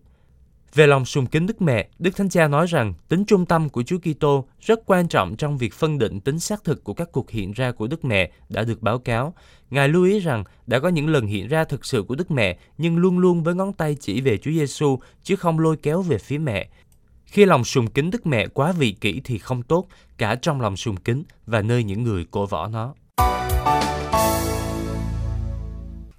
Về 0.75 0.87
lòng 0.87 1.05
sùng 1.05 1.27
kính 1.27 1.47
Đức 1.47 1.63
Mẹ, 1.63 1.89
Đức 1.99 2.17
Thánh 2.17 2.29
Cha 2.29 2.49
nói 2.49 2.67
rằng 2.67 2.95
tính 3.09 3.25
trung 3.25 3.47
tâm 3.47 3.69
của 3.69 3.83
Chúa 3.83 3.99
Kitô 3.99 4.45
rất 4.61 4.81
quan 4.87 5.09
trọng 5.09 5.37
trong 5.37 5.59
việc 5.59 5.75
phân 5.75 5.99
định 5.99 6.21
tính 6.21 6.39
xác 6.39 6.65
thực 6.65 6.85
của 6.85 6.95
các 6.95 7.09
cuộc 7.13 7.31
hiện 7.31 7.53
ra 7.53 7.73
của 7.73 7.87
Đức 7.87 8.05
Mẹ 8.05 8.31
đã 8.49 8.65
được 8.65 8.83
báo 8.83 8.99
cáo. 8.99 9.35
Ngài 9.71 9.89
lưu 9.89 10.05
ý 10.05 10.21
rằng 10.21 10.45
đã 10.67 10.79
có 10.79 10.89
những 10.89 11.09
lần 11.09 11.27
hiện 11.27 11.49
ra 11.49 11.65
thực 11.65 11.85
sự 11.85 12.03
của 12.03 12.15
Đức 12.15 12.31
Mẹ 12.31 12.59
nhưng 12.79 12.97
luôn 12.97 13.19
luôn 13.19 13.43
với 13.43 13.55
ngón 13.55 13.73
tay 13.73 13.97
chỉ 14.01 14.21
về 14.21 14.37
Chúa 14.37 14.51
Giêsu 14.51 14.99
chứ 15.23 15.37
không 15.37 15.59
lôi 15.59 15.77
kéo 15.77 16.03
về 16.03 16.19
phía 16.19 16.39
mẹ. 16.39 16.69
Khi 17.25 17.45
lòng 17.45 17.65
sùng 17.65 17.87
kính 17.87 18.11
Đức 18.11 18.27
Mẹ 18.27 18.47
quá 18.47 18.73
vị 18.73 18.97
kỷ 19.01 19.21
thì 19.25 19.39
không 19.39 19.63
tốt, 19.63 19.87
cả 20.19 20.35
trong 20.35 20.61
lòng 20.61 20.77
sùng 20.77 20.97
kính 20.97 21.23
và 21.47 21.63
nơi 21.63 21.85
những 21.85 22.03
người 22.03 22.27
cổ 22.31 22.47
võ 22.47 22.69
nó. 22.69 22.95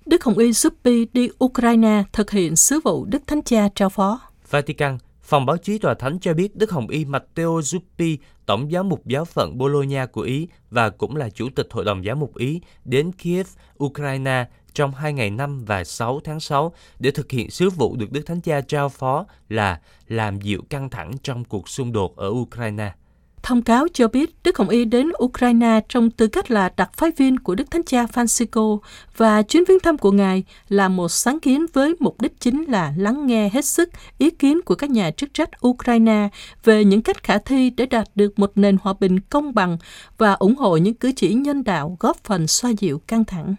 Đức 0.05 0.23
Hồng 0.23 0.37
Y 0.37 0.51
Zuppi 0.51 1.05
đi 1.13 1.29
Ukraine 1.43 2.03
thực 2.13 2.31
hiện 2.31 2.55
sứ 2.55 2.79
vụ 2.83 3.05
Đức 3.05 3.23
Thánh 3.27 3.41
Cha 3.41 3.69
trao 3.75 3.89
phó. 3.89 4.30
Vatican, 4.51 4.97
phòng 5.21 5.45
báo 5.45 5.57
chí 5.57 5.77
tòa 5.77 5.93
thánh 5.93 6.19
cho 6.19 6.33
biết 6.33 6.55
Đức 6.55 6.71
Hồng 6.71 6.87
Y 6.87 7.05
Matteo 7.05 7.59
Zuppi, 7.59 8.17
tổng 8.45 8.71
giám 8.71 8.89
mục 8.89 9.05
giáo 9.05 9.25
phận 9.25 9.57
Bologna 9.57 10.05
của 10.05 10.21
Ý 10.21 10.47
và 10.69 10.89
cũng 10.89 11.15
là 11.15 11.29
chủ 11.29 11.49
tịch 11.55 11.67
Hội 11.71 11.85
đồng 11.85 12.03
giám 12.03 12.19
mục 12.19 12.37
Ý, 12.37 12.61
đến 12.85 13.11
Kiev, 13.11 13.47
Ukraine 13.83 14.45
trong 14.73 14.91
hai 14.91 15.13
ngày 15.13 15.29
5 15.29 15.65
và 15.65 15.83
6 15.83 16.19
tháng 16.23 16.39
6 16.39 16.73
để 16.99 17.11
thực 17.11 17.31
hiện 17.31 17.49
sứ 17.49 17.69
vụ 17.69 17.95
được 17.95 18.11
Đức 18.11 18.21
Thánh 18.25 18.41
Cha 18.41 18.61
trao 18.61 18.89
phó 18.89 19.25
là 19.49 19.81
làm 20.07 20.41
dịu 20.41 20.61
căng 20.69 20.89
thẳng 20.89 21.11
trong 21.23 21.43
cuộc 21.43 21.69
xung 21.69 21.91
đột 21.91 22.15
ở 22.15 22.27
Ukraine. 22.27 22.91
Thông 23.43 23.61
cáo 23.61 23.87
cho 23.93 24.07
biết 24.07 24.35
Đức 24.43 24.57
Hồng 24.57 24.69
Y 24.69 24.85
đến 24.85 25.11
Ukraine 25.23 25.81
trong 25.89 26.11
tư 26.11 26.27
cách 26.27 26.51
là 26.51 26.71
đặc 26.77 26.91
phái 26.97 27.11
viên 27.17 27.39
của 27.39 27.55
Đức 27.55 27.71
Thánh 27.71 27.83
Cha 27.83 28.05
Francisco 28.05 28.79
và 29.17 29.41
chuyến 29.41 29.63
viếng 29.67 29.79
thăm 29.79 29.97
của 29.97 30.11
Ngài 30.11 30.43
là 30.69 30.89
một 30.89 31.09
sáng 31.09 31.39
kiến 31.39 31.65
với 31.73 31.95
mục 31.99 32.21
đích 32.21 32.39
chính 32.39 32.63
là 32.63 32.93
lắng 32.97 33.27
nghe 33.27 33.49
hết 33.53 33.65
sức 33.65 33.89
ý 34.17 34.29
kiến 34.29 34.61
của 34.61 34.75
các 34.75 34.89
nhà 34.89 35.11
chức 35.11 35.33
trách 35.33 35.49
Ukraine 35.67 36.29
về 36.63 36.85
những 36.85 37.01
cách 37.01 37.23
khả 37.23 37.37
thi 37.37 37.69
để 37.69 37.85
đạt 37.85 38.07
được 38.15 38.39
một 38.39 38.51
nền 38.55 38.77
hòa 38.81 38.93
bình 38.99 39.19
công 39.19 39.53
bằng 39.53 39.77
và 40.17 40.33
ủng 40.33 40.55
hộ 40.55 40.77
những 40.77 40.93
cử 40.93 41.11
chỉ 41.15 41.33
nhân 41.33 41.63
đạo 41.63 41.97
góp 41.99 42.17
phần 42.23 42.47
xoa 42.47 42.71
dịu 42.71 43.01
căng 43.07 43.25
thẳng. 43.25 43.55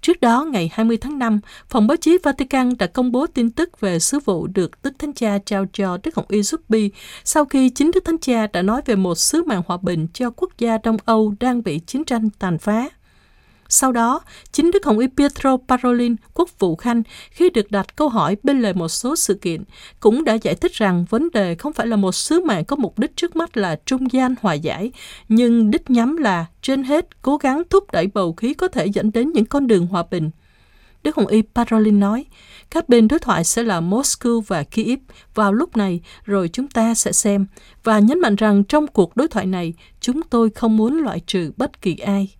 Trước 0.00 0.20
đó, 0.20 0.44
ngày 0.44 0.70
20 0.72 0.96
tháng 0.96 1.18
5, 1.18 1.40
Phòng 1.68 1.86
báo 1.86 1.96
chí 1.96 2.18
Vatican 2.22 2.72
đã 2.78 2.86
công 2.86 3.12
bố 3.12 3.26
tin 3.26 3.50
tức 3.50 3.80
về 3.80 3.98
sứ 3.98 4.18
vụ 4.24 4.46
được 4.46 4.82
Đức 4.82 4.92
Thánh 4.98 5.12
Cha 5.12 5.38
trao 5.46 5.66
cho 5.72 5.98
Đức 6.02 6.16
Hồng 6.16 6.26
Y 6.28 6.40
Zuppi 6.40 6.90
sau 7.24 7.44
khi 7.44 7.70
chính 7.70 7.90
Đức 7.94 8.04
Thánh 8.04 8.18
Cha 8.18 8.46
đã 8.46 8.62
nói 8.62 8.80
về 8.86 8.96
một 8.96 9.14
sứ 9.14 9.42
mạng 9.42 9.62
hòa 9.66 9.76
bình 9.82 10.06
cho 10.12 10.30
quốc 10.30 10.58
gia 10.58 10.78
Đông 10.78 10.96
Âu 11.04 11.34
đang 11.40 11.62
bị 11.62 11.78
chiến 11.78 12.04
tranh 12.04 12.28
tàn 12.38 12.58
phá. 12.58 12.88
Sau 13.68 13.92
đó, 13.92 14.20
chính 14.52 14.70
Đức 14.70 14.84
Hồng 14.84 14.98
Y 14.98 15.06
Pietro 15.16 15.56
Parolin, 15.68 16.16
quốc 16.34 16.58
vụ 16.58 16.76
Khanh, 16.76 17.02
khi 17.30 17.50
được 17.50 17.70
đặt 17.70 17.96
câu 17.96 18.08
hỏi 18.08 18.36
bên 18.42 18.62
lề 18.62 18.72
một 18.72 18.88
số 18.88 19.16
sự 19.16 19.34
kiện, 19.34 19.64
cũng 20.00 20.24
đã 20.24 20.34
giải 20.34 20.54
thích 20.54 20.72
rằng 20.72 21.04
vấn 21.10 21.30
đề 21.30 21.54
không 21.54 21.72
phải 21.72 21.86
là 21.86 21.96
một 21.96 22.12
sứ 22.12 22.44
mạng 22.44 22.64
có 22.64 22.76
mục 22.76 22.98
đích 22.98 23.16
trước 23.16 23.36
mắt 23.36 23.56
là 23.56 23.76
trung 23.86 24.12
gian 24.12 24.34
hòa 24.40 24.54
giải, 24.54 24.92
nhưng 25.28 25.70
đích 25.70 25.90
nhắm 25.90 26.16
là, 26.16 26.46
trên 26.62 26.82
hết, 26.82 27.22
cố 27.22 27.36
gắng 27.36 27.62
thúc 27.70 27.92
đẩy 27.92 28.06
bầu 28.06 28.32
khí 28.32 28.54
có 28.54 28.68
thể 28.68 28.86
dẫn 28.86 29.12
đến 29.12 29.32
những 29.32 29.46
con 29.46 29.66
đường 29.66 29.86
hòa 29.86 30.04
bình. 30.10 30.30
Đức 31.02 31.16
Hồng 31.16 31.26
Y 31.26 31.42
Parolin 31.54 32.00
nói, 32.00 32.24
các 32.70 32.88
bên 32.88 33.08
đối 33.08 33.18
thoại 33.18 33.44
sẽ 33.44 33.62
là 33.62 33.80
Moscow 33.80 34.40
và 34.40 34.62
Kyiv 34.62 34.98
vào 35.34 35.52
lúc 35.52 35.76
này, 35.76 36.00
rồi 36.24 36.48
chúng 36.52 36.68
ta 36.68 36.94
sẽ 36.94 37.12
xem, 37.12 37.46
và 37.84 37.98
nhấn 37.98 38.20
mạnh 38.20 38.36
rằng 38.36 38.64
trong 38.64 38.86
cuộc 38.86 39.16
đối 39.16 39.28
thoại 39.28 39.46
này, 39.46 39.74
chúng 40.00 40.22
tôi 40.22 40.50
không 40.50 40.76
muốn 40.76 40.98
loại 40.98 41.20
trừ 41.20 41.52
bất 41.56 41.82
kỳ 41.82 41.96
ai. 41.96 42.34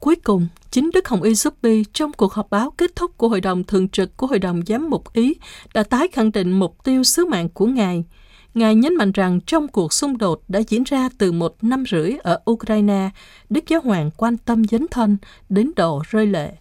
Cuối 0.00 0.16
cùng, 0.16 0.48
chính 0.70 0.90
Đức 0.94 1.08
Hồng 1.08 1.22
Y 1.22 1.32
Zuppi 1.32 1.84
trong 1.92 2.12
cuộc 2.12 2.32
họp 2.32 2.50
báo 2.50 2.70
kết 2.70 2.96
thúc 2.96 3.16
của 3.16 3.28
Hội 3.28 3.40
đồng 3.40 3.64
Thường 3.64 3.88
trực 3.88 4.16
của 4.16 4.26
Hội 4.26 4.38
đồng 4.38 4.62
Giám 4.66 4.90
mục 4.90 5.12
Ý 5.12 5.34
đã 5.74 5.82
tái 5.82 6.08
khẳng 6.12 6.32
định 6.32 6.52
mục 6.52 6.84
tiêu 6.84 7.02
sứ 7.04 7.24
mạng 7.24 7.48
của 7.48 7.66
Ngài. 7.66 8.04
Ngài 8.54 8.74
nhấn 8.74 8.94
mạnh 8.94 9.12
rằng 9.12 9.40
trong 9.40 9.68
cuộc 9.68 9.92
xung 9.92 10.18
đột 10.18 10.42
đã 10.48 10.60
diễn 10.68 10.82
ra 10.84 11.08
từ 11.18 11.32
một 11.32 11.56
năm 11.62 11.84
rưỡi 11.90 12.12
ở 12.22 12.40
Ukraine, 12.50 13.10
Đức 13.50 13.64
Giáo 13.68 13.80
Hoàng 13.80 14.10
quan 14.16 14.36
tâm 14.36 14.64
dấn 14.64 14.86
thân 14.90 15.16
đến 15.48 15.70
độ 15.76 16.02
rơi 16.08 16.26
lệ. 16.26 16.52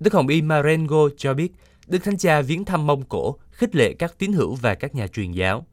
Đức 0.00 0.14
Hồng 0.14 0.28
Y 0.28 0.42
Marengo 0.42 1.08
cho 1.16 1.34
biết, 1.34 1.52
Đức 1.86 2.04
Thánh 2.04 2.18
Cha 2.18 2.42
viếng 2.42 2.64
thăm 2.64 2.86
Mông 2.86 3.02
Cổ, 3.08 3.36
khích 3.50 3.76
lệ 3.76 3.94
các 3.98 4.18
tín 4.18 4.32
hữu 4.32 4.54
và 4.54 4.74
các 4.74 4.94
nhà 4.94 5.06
truyền 5.06 5.32
giáo. 5.32 5.66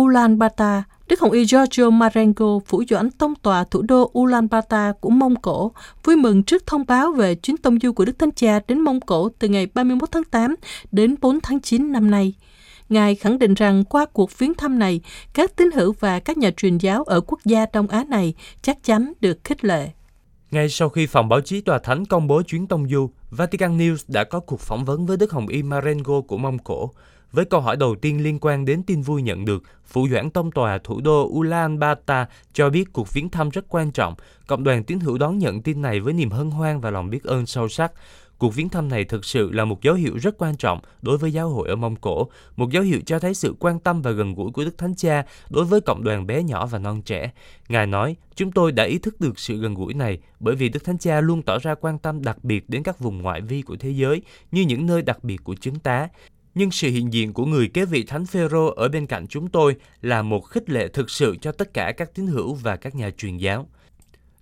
Ulaanbaatar, 0.00 0.82
Đức 1.08 1.20
Hồng 1.20 1.30
Y 1.30 1.44
Giorgio 1.44 1.90
Marengo, 1.90 2.58
phủ 2.66 2.82
doãn 2.88 3.10
tông 3.10 3.34
tòa 3.34 3.64
thủ 3.64 3.82
đô 3.82 4.10
Ulaanbaatar 4.18 4.94
của 5.00 5.10
Mông 5.10 5.36
Cổ, 5.36 5.72
vui 6.04 6.16
mừng 6.16 6.42
trước 6.42 6.66
thông 6.66 6.86
báo 6.86 7.12
về 7.12 7.34
chuyến 7.34 7.56
tông 7.56 7.78
du 7.82 7.92
của 7.92 8.04
Đức 8.04 8.18
Thánh 8.18 8.30
Cha 8.32 8.60
đến 8.68 8.80
Mông 8.80 9.00
Cổ 9.00 9.28
từ 9.38 9.48
ngày 9.48 9.66
31 9.74 10.10
tháng 10.12 10.24
8 10.24 10.54
đến 10.92 11.14
4 11.20 11.40
tháng 11.40 11.60
9 11.60 11.92
năm 11.92 12.10
nay. 12.10 12.34
Ngài 12.88 13.14
khẳng 13.14 13.38
định 13.38 13.54
rằng 13.54 13.84
qua 13.84 14.06
cuộc 14.12 14.38
viếng 14.38 14.54
thăm 14.54 14.78
này, 14.78 15.00
các 15.34 15.56
tín 15.56 15.70
hữu 15.70 15.94
và 16.00 16.20
các 16.20 16.38
nhà 16.38 16.50
truyền 16.56 16.78
giáo 16.78 17.02
ở 17.04 17.20
quốc 17.20 17.40
gia 17.44 17.66
Đông 17.72 17.88
Á 17.88 18.04
này 18.08 18.34
chắc 18.62 18.84
chắn 18.84 19.12
được 19.20 19.44
khích 19.44 19.64
lệ. 19.64 19.90
Ngay 20.50 20.68
sau 20.68 20.88
khi 20.88 21.06
phòng 21.06 21.28
báo 21.28 21.40
chí 21.40 21.60
tòa 21.60 21.78
thánh 21.78 22.04
công 22.04 22.26
bố 22.26 22.42
chuyến 22.42 22.66
tông 22.66 22.88
du, 22.88 23.10
Vatican 23.30 23.78
News 23.78 23.96
đã 24.08 24.24
có 24.24 24.40
cuộc 24.40 24.60
phỏng 24.60 24.84
vấn 24.84 25.06
với 25.06 25.16
Đức 25.16 25.32
Hồng 25.32 25.48
Y 25.48 25.62
Marengo 25.62 26.20
của 26.20 26.38
Mông 26.38 26.58
Cổ. 26.58 26.90
Với 27.32 27.44
câu 27.44 27.60
hỏi 27.60 27.76
đầu 27.76 27.94
tiên 27.94 28.22
liên 28.22 28.38
quan 28.40 28.64
đến 28.64 28.82
tin 28.82 29.02
vui 29.02 29.22
nhận 29.22 29.44
được, 29.44 29.62
Phụ 29.86 30.08
doãn 30.08 30.30
tông 30.30 30.50
tòa 30.50 30.78
thủ 30.78 31.00
đô 31.00 31.30
Ulaanbaatar 31.32 32.26
cho 32.52 32.70
biết 32.70 32.92
cuộc 32.92 33.12
viếng 33.12 33.28
thăm 33.28 33.50
rất 33.50 33.64
quan 33.68 33.90
trọng. 33.90 34.14
Cộng 34.46 34.64
đoàn 34.64 34.84
tín 34.84 35.00
hữu 35.00 35.18
đón 35.18 35.38
nhận 35.38 35.62
tin 35.62 35.82
này 35.82 36.00
với 36.00 36.12
niềm 36.12 36.30
hân 36.30 36.50
hoan 36.50 36.80
và 36.80 36.90
lòng 36.90 37.10
biết 37.10 37.24
ơn 37.24 37.46
sâu 37.46 37.68
sắc. 37.68 37.92
Cuộc 38.38 38.54
viếng 38.54 38.68
thăm 38.68 38.88
này 38.88 39.04
thực 39.04 39.24
sự 39.24 39.52
là 39.52 39.64
một 39.64 39.82
dấu 39.82 39.94
hiệu 39.94 40.16
rất 40.16 40.38
quan 40.38 40.56
trọng 40.56 40.80
đối 41.02 41.18
với 41.18 41.32
giáo 41.32 41.48
hội 41.48 41.68
ở 41.68 41.76
Mông 41.76 41.96
Cổ, 41.96 42.28
một 42.56 42.70
dấu 42.70 42.82
hiệu 42.82 43.00
cho 43.06 43.18
thấy 43.18 43.34
sự 43.34 43.54
quan 43.60 43.80
tâm 43.80 44.02
và 44.02 44.10
gần 44.10 44.34
gũi 44.34 44.50
của 44.52 44.64
Đức 44.64 44.78
Thánh 44.78 44.94
Cha 44.94 45.24
đối 45.50 45.64
với 45.64 45.80
cộng 45.80 46.04
đoàn 46.04 46.26
bé 46.26 46.42
nhỏ 46.42 46.66
và 46.66 46.78
non 46.78 47.02
trẻ. 47.02 47.30
Ngài 47.68 47.86
nói, 47.86 48.16
chúng 48.34 48.52
tôi 48.52 48.72
đã 48.72 48.84
ý 48.84 48.98
thức 48.98 49.20
được 49.20 49.38
sự 49.38 49.56
gần 49.56 49.74
gũi 49.74 49.94
này 49.94 50.18
bởi 50.40 50.54
vì 50.54 50.68
Đức 50.68 50.84
Thánh 50.84 50.98
Cha 50.98 51.20
luôn 51.20 51.42
tỏ 51.42 51.58
ra 51.58 51.74
quan 51.74 51.98
tâm 51.98 52.22
đặc 52.24 52.44
biệt 52.44 52.70
đến 52.70 52.82
các 52.82 52.98
vùng 52.98 53.22
ngoại 53.22 53.40
vi 53.40 53.62
của 53.62 53.76
thế 53.76 53.90
giới 53.90 54.22
như 54.52 54.62
những 54.62 54.86
nơi 54.86 55.02
đặc 55.02 55.24
biệt 55.24 55.44
của 55.44 55.54
chứng 55.54 55.78
tá. 55.78 56.08
Nhưng 56.58 56.70
sự 56.70 56.90
hiện 56.90 57.12
diện 57.12 57.32
của 57.32 57.46
người 57.46 57.68
kế 57.68 57.84
vị 57.84 58.04
Thánh 58.04 58.26
Phêrô 58.26 58.66
ở 58.66 58.88
bên 58.88 59.06
cạnh 59.06 59.26
chúng 59.26 59.48
tôi 59.48 59.76
là 60.02 60.22
một 60.22 60.40
khích 60.40 60.70
lệ 60.70 60.88
thực 60.88 61.10
sự 61.10 61.36
cho 61.40 61.52
tất 61.52 61.74
cả 61.74 61.92
các 61.92 62.14
tín 62.14 62.26
hữu 62.26 62.54
và 62.54 62.76
các 62.76 62.94
nhà 62.94 63.10
truyền 63.10 63.36
giáo. 63.36 63.66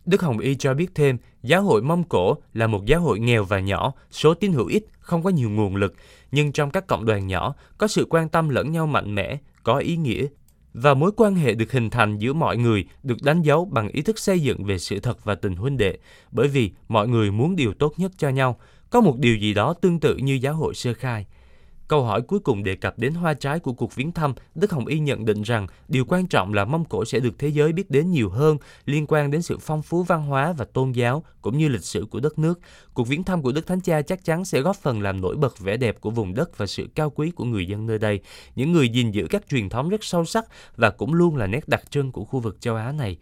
Đức 0.06 0.22
Hồng 0.22 0.38
Y 0.38 0.54
cho 0.54 0.74
biết 0.74 0.94
thêm, 0.94 1.18
giáo 1.42 1.62
hội 1.62 1.82
Mông 1.82 2.04
Cổ 2.04 2.36
là 2.52 2.66
một 2.66 2.86
giáo 2.86 3.00
hội 3.00 3.18
nghèo 3.18 3.44
và 3.44 3.60
nhỏ, 3.60 3.92
số 4.10 4.34
tín 4.34 4.52
hữu 4.52 4.66
ít, 4.66 4.84
không 4.98 5.22
có 5.22 5.30
nhiều 5.30 5.50
nguồn 5.50 5.76
lực, 5.76 5.94
nhưng 6.32 6.52
trong 6.52 6.70
các 6.70 6.86
cộng 6.86 7.04
đoàn 7.04 7.26
nhỏ 7.26 7.54
có 7.78 7.86
sự 7.86 8.06
quan 8.10 8.28
tâm 8.28 8.48
lẫn 8.48 8.72
nhau 8.72 8.86
mạnh 8.86 9.14
mẽ, 9.14 9.38
có 9.62 9.78
ý 9.78 9.96
nghĩa 9.96 10.26
và 10.74 10.94
mối 10.94 11.10
quan 11.16 11.34
hệ 11.34 11.54
được 11.54 11.72
hình 11.72 11.90
thành 11.90 12.18
giữa 12.18 12.32
mọi 12.32 12.56
người 12.56 12.84
được 13.02 13.22
đánh 13.22 13.42
dấu 13.42 13.64
bằng 13.64 13.88
ý 13.88 14.02
thức 14.02 14.18
xây 14.18 14.40
dựng 14.40 14.64
về 14.64 14.78
sự 14.78 15.00
thật 15.00 15.24
và 15.24 15.34
tình 15.34 15.56
huynh 15.56 15.76
đệ, 15.76 15.98
bởi 16.30 16.48
vì 16.48 16.72
mọi 16.88 17.08
người 17.08 17.30
muốn 17.30 17.56
điều 17.56 17.72
tốt 17.74 17.94
nhất 17.96 18.12
cho 18.18 18.28
nhau, 18.28 18.58
có 18.90 19.00
một 19.00 19.18
điều 19.18 19.36
gì 19.36 19.54
đó 19.54 19.74
tương 19.74 20.00
tự 20.00 20.16
như 20.16 20.34
giáo 20.34 20.54
hội 20.54 20.74
sơ 20.74 20.94
khai. 20.94 21.26
Câu 21.88 22.04
hỏi 22.04 22.22
cuối 22.22 22.40
cùng 22.40 22.62
đề 22.62 22.76
cập 22.76 22.98
đến 22.98 23.14
hoa 23.14 23.34
trái 23.34 23.58
của 23.58 23.72
cuộc 23.72 23.94
viếng 23.94 24.12
thăm, 24.12 24.34
Đức 24.54 24.72
Hồng 24.72 24.86
Y 24.86 24.98
nhận 24.98 25.24
định 25.24 25.42
rằng 25.42 25.66
điều 25.88 26.04
quan 26.08 26.26
trọng 26.26 26.54
là 26.54 26.64
Mông 26.64 26.84
Cổ 26.84 27.04
sẽ 27.04 27.20
được 27.20 27.38
thế 27.38 27.48
giới 27.48 27.72
biết 27.72 27.90
đến 27.90 28.10
nhiều 28.10 28.30
hơn 28.30 28.56
liên 28.84 29.06
quan 29.08 29.30
đến 29.30 29.42
sự 29.42 29.58
phong 29.60 29.82
phú 29.82 30.02
văn 30.02 30.22
hóa 30.22 30.52
và 30.52 30.64
tôn 30.64 30.92
giáo 30.92 31.24
cũng 31.42 31.58
như 31.58 31.68
lịch 31.68 31.84
sử 31.84 32.06
của 32.10 32.20
đất 32.20 32.38
nước. 32.38 32.60
Cuộc 32.94 33.08
viếng 33.08 33.24
thăm 33.24 33.42
của 33.42 33.52
Đức 33.52 33.66
Thánh 33.66 33.80
Cha 33.80 34.02
chắc 34.02 34.24
chắn 34.24 34.44
sẽ 34.44 34.60
góp 34.60 34.76
phần 34.76 35.02
làm 35.02 35.20
nổi 35.20 35.36
bật 35.36 35.58
vẻ 35.58 35.76
đẹp 35.76 36.00
của 36.00 36.10
vùng 36.10 36.34
đất 36.34 36.58
và 36.58 36.66
sự 36.66 36.88
cao 36.94 37.10
quý 37.10 37.30
của 37.30 37.44
người 37.44 37.66
dân 37.66 37.86
nơi 37.86 37.98
đây, 37.98 38.20
những 38.56 38.72
người 38.72 38.88
gìn 38.88 39.10
giữ 39.10 39.26
các 39.30 39.48
truyền 39.48 39.68
thống 39.68 39.88
rất 39.88 40.04
sâu 40.04 40.24
sắc 40.24 40.44
và 40.76 40.90
cũng 40.90 41.14
luôn 41.14 41.36
là 41.36 41.46
nét 41.46 41.68
đặc 41.68 41.90
trưng 41.90 42.12
của 42.12 42.24
khu 42.24 42.40
vực 42.40 42.60
châu 42.60 42.76
Á 42.76 42.92
này. 42.92 43.16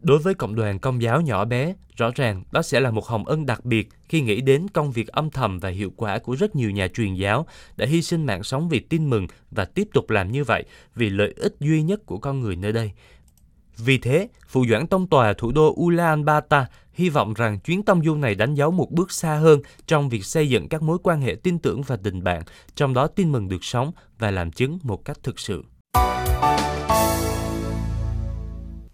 Đối 0.00 0.18
với 0.18 0.34
cộng 0.34 0.54
đoàn 0.54 0.78
công 0.78 1.02
giáo 1.02 1.20
nhỏ 1.20 1.44
bé, 1.44 1.74
rõ 1.96 2.10
ràng 2.14 2.42
đó 2.52 2.62
sẽ 2.62 2.80
là 2.80 2.90
một 2.90 3.06
hồng 3.06 3.24
ân 3.24 3.46
đặc 3.46 3.64
biệt 3.64 3.88
khi 4.08 4.20
nghĩ 4.20 4.40
đến 4.40 4.68
công 4.68 4.90
việc 4.90 5.08
âm 5.08 5.30
thầm 5.30 5.60
và 5.60 5.68
hiệu 5.68 5.92
quả 5.96 6.18
của 6.18 6.34
rất 6.34 6.56
nhiều 6.56 6.70
nhà 6.70 6.88
truyền 6.88 7.14
giáo 7.14 7.46
đã 7.76 7.86
hy 7.86 8.02
sinh 8.02 8.26
mạng 8.26 8.42
sống 8.42 8.68
vì 8.68 8.80
tin 8.80 9.10
mừng 9.10 9.26
và 9.50 9.64
tiếp 9.64 9.88
tục 9.94 10.10
làm 10.10 10.32
như 10.32 10.44
vậy 10.44 10.64
vì 10.94 11.10
lợi 11.10 11.34
ích 11.36 11.56
duy 11.60 11.82
nhất 11.82 12.06
của 12.06 12.18
con 12.18 12.40
người 12.40 12.56
nơi 12.56 12.72
đây. 12.72 12.92
Vì 13.76 13.98
thế, 13.98 14.28
Phụ 14.48 14.66
Doãn 14.70 14.86
Tông 14.86 15.06
Tòa 15.06 15.32
thủ 15.32 15.52
đô 15.52 15.74
Ulaanbaatar 15.80 16.64
hy 16.92 17.08
vọng 17.08 17.34
rằng 17.34 17.58
chuyến 17.60 17.82
tông 17.82 18.04
du 18.04 18.14
này 18.14 18.34
đánh 18.34 18.54
dấu 18.54 18.70
một 18.70 18.90
bước 18.90 19.12
xa 19.12 19.34
hơn 19.34 19.60
trong 19.86 20.08
việc 20.08 20.24
xây 20.24 20.48
dựng 20.48 20.68
các 20.68 20.82
mối 20.82 20.98
quan 21.02 21.20
hệ 21.20 21.34
tin 21.42 21.58
tưởng 21.58 21.82
và 21.82 21.96
tình 21.96 22.24
bạn, 22.24 22.42
trong 22.74 22.94
đó 22.94 23.06
tin 23.06 23.32
mừng 23.32 23.48
được 23.48 23.64
sống 23.64 23.92
và 24.18 24.30
làm 24.30 24.50
chứng 24.50 24.78
một 24.82 25.04
cách 25.04 25.18
thực 25.22 25.40
sự. 25.40 25.64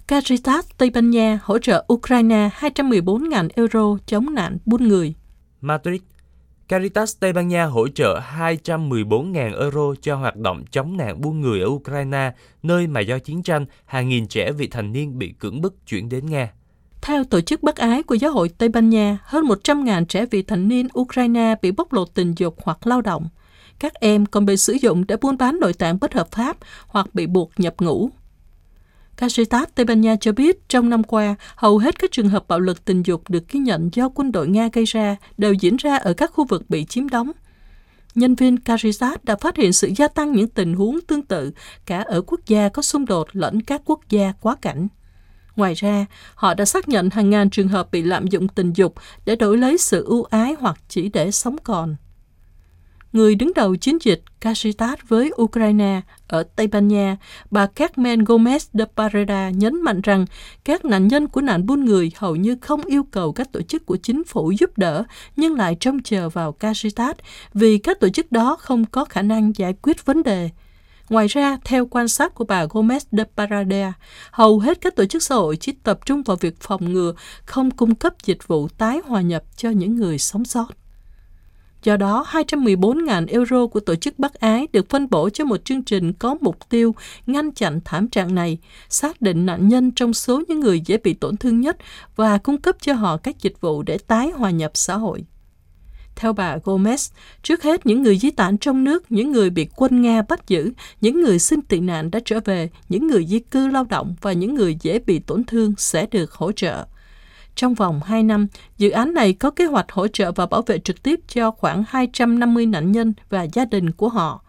Caritas 0.09 0.67
Tây 0.79 0.91
Ban 0.91 1.11
Nha 1.11 1.39
hỗ 1.43 1.59
trợ 1.59 1.85
Ukraine 1.93 2.51
214.000 2.59 3.49
euro 3.55 3.99
chống 4.07 4.35
nạn 4.35 4.59
buôn 4.67 4.89
người. 4.89 5.15
Madrid 5.61 6.01
Caritas 6.69 7.17
Tây 7.21 7.33
Ban 7.33 7.49
Nha 7.49 7.65
hỗ 7.65 7.89
trợ 7.89 8.21
214.000 8.39 9.61
euro 9.61 9.95
cho 10.03 10.17
hoạt 10.17 10.37
động 10.37 10.65
chống 10.71 10.97
nạn 10.97 11.21
buôn 11.21 11.41
người 11.41 11.61
ở 11.61 11.67
Ukraine, 11.67 12.33
nơi 12.63 12.87
mà 12.87 13.01
do 13.01 13.19
chiến 13.19 13.43
tranh, 13.43 13.67
hàng 13.85 14.09
nghìn 14.09 14.27
trẻ 14.27 14.53
vị 14.53 14.67
thành 14.67 14.93
niên 14.93 15.19
bị 15.19 15.35
cưỡng 15.39 15.61
bức 15.61 15.87
chuyển 15.87 16.09
đến 16.09 16.27
Nga. 16.27 16.53
Theo 17.03 17.25
tổ 17.25 17.41
chức 17.41 17.63
Bắc 17.63 17.77
Ái 17.77 18.03
của 18.03 18.15
Giáo 18.15 18.33
hội 18.33 18.49
Tây 18.59 18.69
Ban 18.69 18.91
Nha, 18.91 19.19
hơn 19.23 19.45
100.000 19.45 20.05
trẻ 20.05 20.27
vị 20.27 20.43
thành 20.43 20.69
niên 20.69 20.89
Ukraine 21.01 21.55
bị 21.63 21.71
bóc 21.71 21.93
lột 21.93 22.15
tình 22.15 22.35
dục 22.37 22.57
hoặc 22.63 22.87
lao 22.87 23.01
động. 23.01 23.29
Các 23.79 23.95
em 23.95 24.27
còn 24.27 24.47
bị 24.47 24.57
sử 24.57 24.73
dụng 24.73 25.07
để 25.07 25.17
buôn 25.17 25.39
bán 25.39 25.59
nội 25.61 25.73
tạng 25.73 25.99
bất 26.01 26.15
hợp 26.15 26.31
pháp 26.31 26.57
hoặc 26.87 27.15
bị 27.15 27.27
buộc 27.27 27.51
nhập 27.57 27.75
ngũ. 27.79 28.11
Caritas 29.25 29.69
Tây 29.75 29.85
Ban 29.85 30.01
Nha 30.01 30.17
cho 30.21 30.33
biết 30.33 30.69
trong 30.69 30.91
năm 30.91 31.05
qua, 31.05 31.35
hầu 31.57 31.79
hết 31.79 31.99
các 31.99 32.13
trường 32.13 32.29
hợp 32.29 32.49
bạo 32.49 32.61
lực 32.61 32.85
tình 32.85 33.03
dục 33.03 33.23
được 33.29 33.49
ghi 33.49 33.61
nhận 33.61 33.91
do 33.93 34.09
quân 34.09 34.33
đội 34.33 34.49
Nga 34.49 34.69
gây 34.73 34.85
ra 34.85 35.17
đều 35.39 35.53
diễn 35.53 35.77
ra 35.77 35.97
ở 35.97 36.13
các 36.13 36.31
khu 36.35 36.45
vực 36.45 36.71
bị 36.71 36.85
chiếm 36.85 37.09
đóng. 37.09 37.31
Nhân 38.15 38.35
viên 38.35 38.57
Caritas 38.57 39.19
đã 39.23 39.37
phát 39.37 39.57
hiện 39.57 39.73
sự 39.73 39.91
gia 39.97 40.09
tăng 40.09 40.33
những 40.33 40.49
tình 40.49 40.75
huống 40.75 41.01
tương 41.01 41.23
tự 41.23 41.53
cả 41.87 42.01
ở 42.01 42.23
quốc 42.27 42.41
gia 42.47 42.69
có 42.69 42.83
xung 42.83 43.05
đột 43.05 43.29
lẫn 43.33 43.63
các 43.63 43.83
quốc 43.85 44.01
gia 44.11 44.33
quá 44.41 44.57
cảnh. 44.63 44.89
Ngoài 45.57 45.75
ra, 45.75 46.07
họ 46.35 46.55
đã 46.55 46.65
xác 46.65 46.89
nhận 46.89 47.11
hàng 47.11 47.31
ngàn 47.31 47.51
trường 47.51 47.69
hợp 47.69 47.91
bị 47.93 48.03
lạm 48.03 48.27
dụng 48.27 48.49
tình 48.49 48.73
dục 48.73 48.95
để 49.25 49.37
đổi 49.37 49.59
lấy 49.59 49.79
sự 49.79 50.05
ưu 50.05 50.25
ái 50.25 50.55
hoặc 50.61 50.77
chỉ 50.89 51.09
để 51.09 51.31
sống 51.31 51.57
còn 51.65 51.97
người 53.15 53.35
đứng 53.35 53.55
đầu 53.55 53.77
chiến 53.77 53.99
dịch 54.01 54.23
Casitas 54.41 54.99
với 55.09 55.31
Ukraine 55.43 56.01
ở 56.29 56.43
Tây 56.43 56.67
Ban 56.67 56.89
Nha, 56.89 57.17
bà 57.51 57.67
Carmen 57.67 58.25
Gomez 58.25 58.59
de 58.73 58.85
Pareda 58.97 59.51
nhấn 59.51 59.83
mạnh 59.83 60.01
rằng 60.01 60.27
các 60.65 60.85
nạn 60.85 61.09
nhân 61.09 61.29
của 61.29 61.41
nạn 61.41 61.67
buôn 61.67 61.85
người 61.85 62.13
hầu 62.17 62.37
như 62.37 62.57
không 62.61 62.83
yêu 62.83 63.05
cầu 63.11 63.33
các 63.33 63.53
tổ 63.53 63.63
chức 63.63 63.87
của 63.87 63.97
chính 63.97 64.25
phủ 64.25 64.51
giúp 64.51 64.79
đỡ, 64.79 65.05
nhưng 65.37 65.55
lại 65.55 65.77
trông 65.81 66.03
chờ 66.03 66.29
vào 66.29 66.53
Casitas 66.53 67.17
vì 67.55 67.79
các 67.79 68.01
tổ 68.01 68.09
chức 68.09 68.33
đó 68.33 68.57
không 68.61 68.85
có 68.85 69.05
khả 69.05 69.23
năng 69.23 69.53
giải 69.57 69.75
quyết 69.83 70.07
vấn 70.07 70.23
đề. 70.23 70.51
Ngoài 71.09 71.27
ra, 71.27 71.59
theo 71.65 71.87
quan 71.87 72.09
sát 72.09 72.35
của 72.35 72.45
bà 72.45 72.65
Gomez 72.67 73.01
de 73.13 73.25
Parada, 73.37 73.93
hầu 74.31 74.59
hết 74.59 74.81
các 74.81 74.97
tổ 74.97 75.05
chức 75.05 75.23
xã 75.23 75.35
hội 75.35 75.57
chỉ 75.57 75.73
tập 75.83 75.99
trung 76.07 76.23
vào 76.23 76.37
việc 76.37 76.61
phòng 76.61 76.93
ngừa, 76.93 77.15
không 77.45 77.71
cung 77.71 77.95
cấp 77.95 78.15
dịch 78.25 78.49
vụ 78.49 78.69
tái 78.69 79.01
hòa 79.07 79.21
nhập 79.21 79.43
cho 79.57 79.71
những 79.71 79.97
người 79.97 80.19
sống 80.19 80.45
sót. 80.45 80.84
Do 81.85 81.97
đó, 81.97 82.27
214.000 82.31 83.27
euro 83.29 83.67
của 83.67 83.81
Tổ 83.81 83.95
chức 83.95 84.19
Bắc 84.19 84.35
Ái 84.35 84.67
được 84.73 84.91
phân 84.91 85.11
bổ 85.11 85.31
cho 85.31 85.45
một 85.45 85.65
chương 85.65 85.83
trình 85.83 86.13
có 86.13 86.37
mục 86.41 86.69
tiêu 86.69 86.95
ngăn 87.27 87.53
chặn 87.53 87.81
thảm 87.85 88.09
trạng 88.09 88.35
này, 88.35 88.59
xác 88.89 89.23
định 89.23 89.47
nạn 89.47 89.69
nhân 89.69 89.91
trong 89.91 90.15
số 90.15 90.43
những 90.49 90.61
người 90.61 90.81
dễ 90.81 90.99
bị 90.99 91.15
tổn 91.15 91.37
thương 91.37 91.61
nhất 91.61 91.77
và 92.17 92.39
cung 92.39 92.61
cấp 92.61 92.77
cho 92.81 92.93
họ 92.93 93.17
các 93.17 93.43
dịch 93.43 93.61
vụ 93.61 93.83
để 93.83 93.99
tái 93.99 94.31
hòa 94.31 94.51
nhập 94.51 94.71
xã 94.75 94.97
hội. 94.97 95.25
Theo 96.17 96.33
bà 96.33 96.57
Gomez, 96.57 97.13
trước 97.43 97.63
hết 97.63 97.87
những 97.87 98.03
người 98.03 98.19
di 98.19 98.31
tản 98.31 98.59
trong 98.59 98.85
nước, 98.85 99.13
những 99.13 99.33
người 99.33 99.51
bị 99.51 99.69
quân 99.77 100.03
Nga 100.03 100.23
bắt 100.23 100.49
giữ, 100.49 100.73
những 101.01 101.21
người 101.21 101.39
xin 101.39 101.63
tị 101.63 101.81
nạn 101.81 102.11
đã 102.11 102.21
trở 102.25 102.41
về, 102.45 102.71
những 102.89 103.07
người 103.07 103.27
di 103.27 103.39
cư 103.39 103.67
lao 103.67 103.85
động 103.85 104.15
và 104.21 104.33
những 104.33 104.55
người 104.55 104.77
dễ 104.81 104.99
bị 104.99 105.19
tổn 105.19 105.45
thương 105.45 105.75
sẽ 105.79 106.07
được 106.11 106.33
hỗ 106.33 106.53
trợ. 106.53 106.87
Trong 107.55 107.75
vòng 107.75 108.01
2 108.05 108.23
năm, 108.23 108.47
dự 108.79 108.91
án 108.91 109.15
này 109.15 109.33
có 109.33 109.51
kế 109.51 109.65
hoạch 109.65 109.93
hỗ 109.93 110.09
trợ 110.09 110.33
và 110.33 110.47
bảo 110.47 110.63
vệ 110.63 110.79
trực 110.79 111.03
tiếp 111.03 111.21
cho 111.29 111.51
khoảng 111.51 111.85
250 111.89 112.67
nạn 112.67 112.93
nhân 112.93 113.15
và 113.31 113.43
gia 113.43 113.65
đình 113.65 113.91
của 113.91 114.09
họ. 114.09 114.41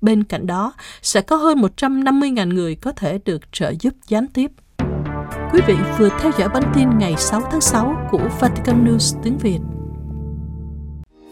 Bên 0.00 0.24
cạnh 0.24 0.46
đó, 0.46 0.72
sẽ 1.02 1.20
có 1.20 1.36
hơn 1.36 1.58
150.000 1.58 2.54
người 2.54 2.74
có 2.74 2.92
thể 2.92 3.18
được 3.24 3.52
trợ 3.52 3.72
giúp 3.80 3.94
gián 4.08 4.26
tiếp. 4.26 4.50
Quý 5.52 5.60
vị 5.66 5.74
vừa 5.98 6.08
theo 6.20 6.32
dõi 6.38 6.48
bản 6.48 6.72
tin 6.74 6.98
ngày 6.98 7.14
6 7.16 7.40
tháng 7.50 7.60
6 7.60 8.08
của 8.10 8.28
Vatican 8.40 8.86
News 8.86 9.20
tiếng 9.22 9.38
Việt. 9.38 9.58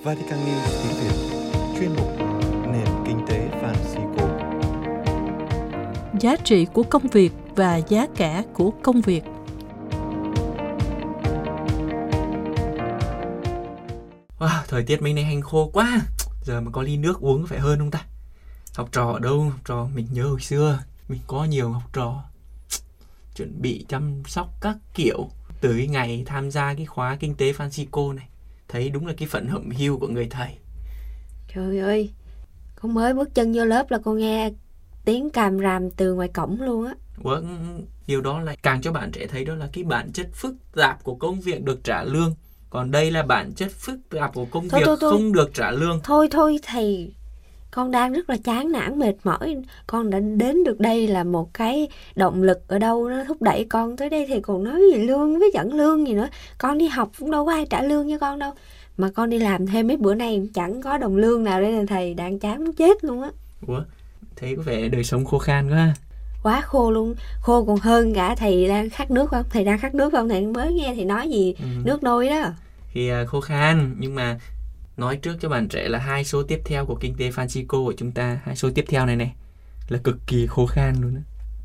Vatican 0.03 0.39
News 0.39 0.83
tiếng 0.83 0.97
Việt 1.01 1.17
chuyên 1.79 1.91
mục 1.97 2.19
nền 2.73 3.05
kinh 3.07 3.27
tế 3.29 3.49
Francisco. 3.63 4.29
Giá 6.21 6.37
trị 6.37 6.67
của 6.73 6.83
công 6.83 7.07
việc 7.13 7.33
và 7.57 7.77
giá 7.77 8.07
cả 8.17 8.43
của 8.55 8.71
công 8.71 9.01
việc– 9.01 9.25
Wow, 14.39 14.63
thời 14.69 14.83
tiết 14.83 15.03
mấy 15.03 15.13
nay 15.13 15.25
hành 15.25 15.43
khô 15.43 15.71
quá. 15.73 16.01
Giờ 16.43 16.61
mà 16.61 16.71
có 16.71 16.83
ly 16.83 16.97
nước 16.97 17.21
uống 17.21 17.47
phải 17.47 17.59
hơn 17.59 17.79
không 17.79 17.91
ta? 17.91 18.05
Học 18.75 18.89
trò 18.93 19.13
ở 19.13 19.19
đâu? 19.19 19.43
Học 19.43 19.61
trò 19.65 19.89
mình 19.95 20.07
nhớ 20.11 20.27
hồi 20.27 20.41
xưa. 20.41 20.79
Mình 21.09 21.21
có 21.27 21.45
nhiều 21.45 21.73
học 21.73 21.83
trò. 21.93 22.25
Chuẩn 23.37 23.63
bị 23.63 23.85
chăm 23.89 24.23
sóc 24.27 24.49
các 24.61 24.77
kiểu. 24.95 25.31
Từ 25.61 25.75
cái 25.77 25.87
ngày 25.87 26.23
tham 26.27 26.51
gia 26.51 26.75
cái 26.75 26.87
khóa 26.87 27.17
kinh 27.21 27.35
tế 27.35 27.53
Francisco 27.53 28.15
này 28.15 28.29
Thấy 28.69 28.91
đúng 28.91 29.07
là 29.07 29.15
cái 29.17 29.29
phận 29.29 29.49
hậm 29.49 29.71
hưu 29.71 29.99
của 29.99 30.09
người 30.09 30.27
thầy. 30.31 30.57
Trời 31.55 31.79
ơi 31.79 32.11
Con 32.75 32.95
mới 32.95 33.15
bước 33.15 33.35
chân 33.35 33.53
vô 33.53 33.65
lớp 33.65 33.91
là 33.91 33.99
con 33.99 34.19
nghe 34.19 34.51
tiếng 35.05 35.31
càm 35.31 35.59
ràm 35.59 35.91
từ 35.91 36.15
ngoài 36.15 36.29
cổng 36.29 36.63
luôn 36.63 36.87
á. 36.87 36.95
Vâng, 37.17 37.87
điều 38.07 38.21
đó 38.21 38.41
lại 38.41 38.57
càng 38.63 38.83
cho 38.83 38.93
bạn 38.93 39.13
trẻ 39.13 39.27
thấy 39.27 39.45
đó 39.45 39.55
là 39.55 39.69
cái 39.73 39.85
bản 39.85 40.13
chất 40.13 40.29
phức 40.35 40.55
tạp 40.75 41.05
của 41.05 41.15
công 41.15 41.41
việc 41.41 41.63
được 41.63 41.85
trả 41.85 42.03
lương 42.05 42.35
còn 42.77 42.91
đây 42.91 43.11
là 43.11 43.23
bản 43.23 43.53
chất 43.53 43.71
phức 43.71 43.99
tạp 44.11 44.35
của 44.35 44.45
công 44.45 44.69
thôi, 44.69 44.81
việc 44.81 44.87
thôi, 44.87 44.97
thôi. 45.01 45.11
không 45.11 45.33
được 45.33 45.55
trả 45.55 45.71
lương. 45.71 46.01
Thôi 46.05 46.29
thôi 46.31 46.59
thầy. 46.63 47.13
Con 47.71 47.91
đang 47.91 48.13
rất 48.13 48.31
là 48.31 48.37
chán 48.45 48.73
nản 48.73 48.99
mệt 48.99 49.15
mỏi. 49.25 49.57
Con 49.87 50.11
đã 50.11 50.21
đến 50.21 50.65
được 50.65 50.81
đây 50.81 51.07
là 51.07 51.25
một 51.25 51.55
cái 51.55 51.89
động 52.17 52.43
lực 52.43 52.69
ở 52.69 52.79
đâu 52.79 53.09
nó 53.09 53.25
thúc 53.25 53.43
đẩy 53.43 53.65
con 53.65 53.97
tới 53.97 54.11
đây. 54.11 54.27
Thì 54.29 54.41
còn 54.41 54.65
nói 54.65 54.81
gì 54.93 54.99
lương 54.99 55.39
với 55.39 55.51
dẫn 55.55 55.75
lương 55.75 56.07
gì 56.07 56.15
nữa. 56.15 56.29
Con 56.59 56.79
đi 56.79 56.89
học 56.89 57.11
cũng 57.19 57.31
đâu 57.31 57.47
có 57.47 57.53
ai 57.53 57.67
trả 57.71 57.83
lương 57.83 58.11
cho 58.11 58.19
con 58.19 58.39
đâu. 58.39 58.53
Mà 58.97 59.11
con 59.15 59.31
đi 59.31 59.39
làm 59.39 59.67
thêm 59.67 59.87
mấy 59.87 59.97
bữa 59.97 60.15
nay 60.15 60.49
chẳng 60.55 60.83
có 60.83 60.99
đồng 60.99 61.17
lương 61.17 61.45
nào 61.45 61.61
đây 61.61 61.73
là 61.73 61.85
thầy. 61.89 62.15
Đang 62.15 62.39
chán 62.39 62.65
muốn 62.65 62.75
chết 62.75 63.05
luôn 63.05 63.23
á. 63.23 63.31
Ủa 63.67 63.81
thấy 64.37 64.57
có 64.57 64.63
vẻ 64.63 64.89
đời 64.89 65.05
sống 65.05 65.25
khô 65.25 65.39
khan 65.39 65.71
quá 65.71 65.95
quá 66.43 66.61
khô 66.61 66.91
luôn. 66.91 67.15
Khô 67.41 67.65
còn 67.65 67.77
hơn 67.77 68.15
cả 68.15 68.35
thầy 68.35 68.69
đang 68.69 68.91
khát 68.91 69.11
nước 69.11 69.31
không? 69.31 69.45
Thầy 69.51 69.65
đang 69.65 69.79
khát 69.79 69.95
nước 69.95 70.13
không? 70.13 70.29
Thầy 70.29 70.47
mới 70.47 70.73
nghe 70.73 70.93
thầy 70.95 71.05
nói 71.05 71.29
gì? 71.29 71.55
Ừ. 71.59 71.67
nước 71.85 72.03
nôi 72.03 72.29
đó 72.29 72.51
thì 72.97 73.13
uh, 73.23 73.29
khô 73.29 73.41
khan 73.41 73.95
nhưng 73.99 74.15
mà 74.15 74.39
nói 74.97 75.17
trước 75.17 75.37
cho 75.41 75.49
bạn 75.49 75.69
trẻ 75.69 75.89
là 75.89 75.99
hai 75.99 76.25
số 76.25 76.43
tiếp 76.43 76.61
theo 76.65 76.87
của 76.87 76.95
kinh 76.95 77.15
tế 77.15 77.31
Francisco 77.31 77.85
của 77.85 77.95
chúng 77.97 78.13
ta, 78.13 78.41
hai 78.45 78.57
số 78.57 78.71
tiếp 78.75 78.85
theo 78.89 79.07
này 79.07 79.17
này 79.17 79.35
là 79.89 79.99
cực 80.05 80.17
kỳ 80.27 80.47
khô 80.47 80.67
khan 80.67 80.95
luôn 81.01 81.15
á. 81.15 81.23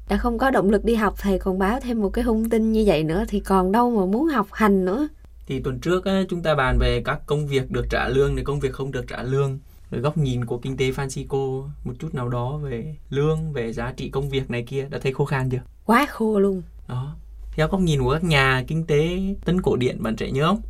đã 0.09 0.17
không 0.17 0.38
có 0.38 0.51
động 0.51 0.69
lực 0.69 0.85
đi 0.85 0.95
học 0.95 1.13
thầy 1.17 1.39
còn 1.39 1.59
báo 1.59 1.79
thêm 1.79 2.01
một 2.01 2.09
cái 2.09 2.23
hung 2.23 2.50
tin 2.50 2.71
như 2.71 2.83
vậy 2.88 3.03
nữa 3.03 3.25
thì 3.27 3.39
còn 3.39 3.71
đâu 3.71 3.91
mà 3.91 4.05
muốn 4.05 4.27
học 4.27 4.47
hành 4.51 4.85
nữa 4.85 5.07
Thì 5.47 5.59
tuần 5.59 5.79
trước 5.79 6.05
á, 6.05 6.23
chúng 6.29 6.43
ta 6.43 6.55
bàn 6.55 6.77
về 6.79 7.01
các 7.05 7.19
công 7.25 7.47
việc 7.47 7.71
được 7.71 7.85
trả 7.89 8.07
lương 8.07 8.35
này, 8.35 8.43
công 8.45 8.59
việc 8.59 8.73
không 8.73 8.91
được 8.91 9.07
trả 9.07 9.23
lương. 9.23 9.59
Rồi 9.91 10.01
góc 10.01 10.17
nhìn 10.17 10.45
của 10.45 10.57
kinh 10.57 10.77
tế 10.77 10.91
Francisco 10.91 11.67
một 11.83 11.93
chút 12.00 12.13
nào 12.13 12.29
đó 12.29 12.57
về 12.57 12.95
lương, 13.09 13.53
về 13.53 13.73
giá 13.73 13.93
trị 13.97 14.09
công 14.09 14.29
việc 14.29 14.51
này 14.51 14.63
kia 14.67 14.88
đã 14.89 15.00
thấy 15.01 15.13
khô 15.13 15.25
khan 15.25 15.50
chưa? 15.50 15.61
quá 15.85 16.05
khô 16.09 16.39
luôn 16.39 16.61
Đó. 16.88 17.15
Theo 17.51 17.67
góc 17.67 17.81
nhìn 17.81 18.01
của 18.03 18.13
các 18.13 18.23
nhà 18.23 18.63
kinh 18.67 18.85
tế 18.85 19.19
tân 19.45 19.61
cổ 19.61 19.75
điển 19.75 20.03
bạn 20.03 20.15
trẻ 20.15 20.31
nhớ 20.31 20.47
không? 20.47 20.61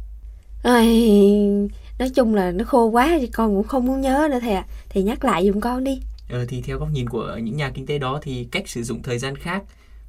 Ai, 0.63 1.11
nói 1.99 2.09
chung 2.15 2.35
là 2.35 2.51
nó 2.51 2.63
khô 2.65 2.85
quá 2.85 3.17
thì 3.19 3.27
con 3.27 3.55
cũng 3.55 3.67
không 3.67 3.85
muốn 3.85 4.01
nhớ 4.01 4.27
nữa 4.31 4.39
thầy 4.41 4.53
ạ. 4.53 4.65
Thì 4.89 5.03
nhắc 5.03 5.23
lại 5.25 5.45
giùm 5.47 5.59
con 5.59 5.83
đi. 5.83 6.01
Ờ, 6.29 6.45
thì 6.49 6.61
theo 6.61 6.77
góc 6.77 6.89
nhìn 6.91 7.09
của 7.09 7.37
những 7.43 7.57
nhà 7.57 7.71
kinh 7.73 7.85
tế 7.85 7.97
đó 7.97 8.19
thì 8.23 8.47
cách 8.51 8.69
sử 8.69 8.83
dụng 8.83 9.01
thời 9.03 9.17
gian 9.19 9.35
khác 9.35 9.63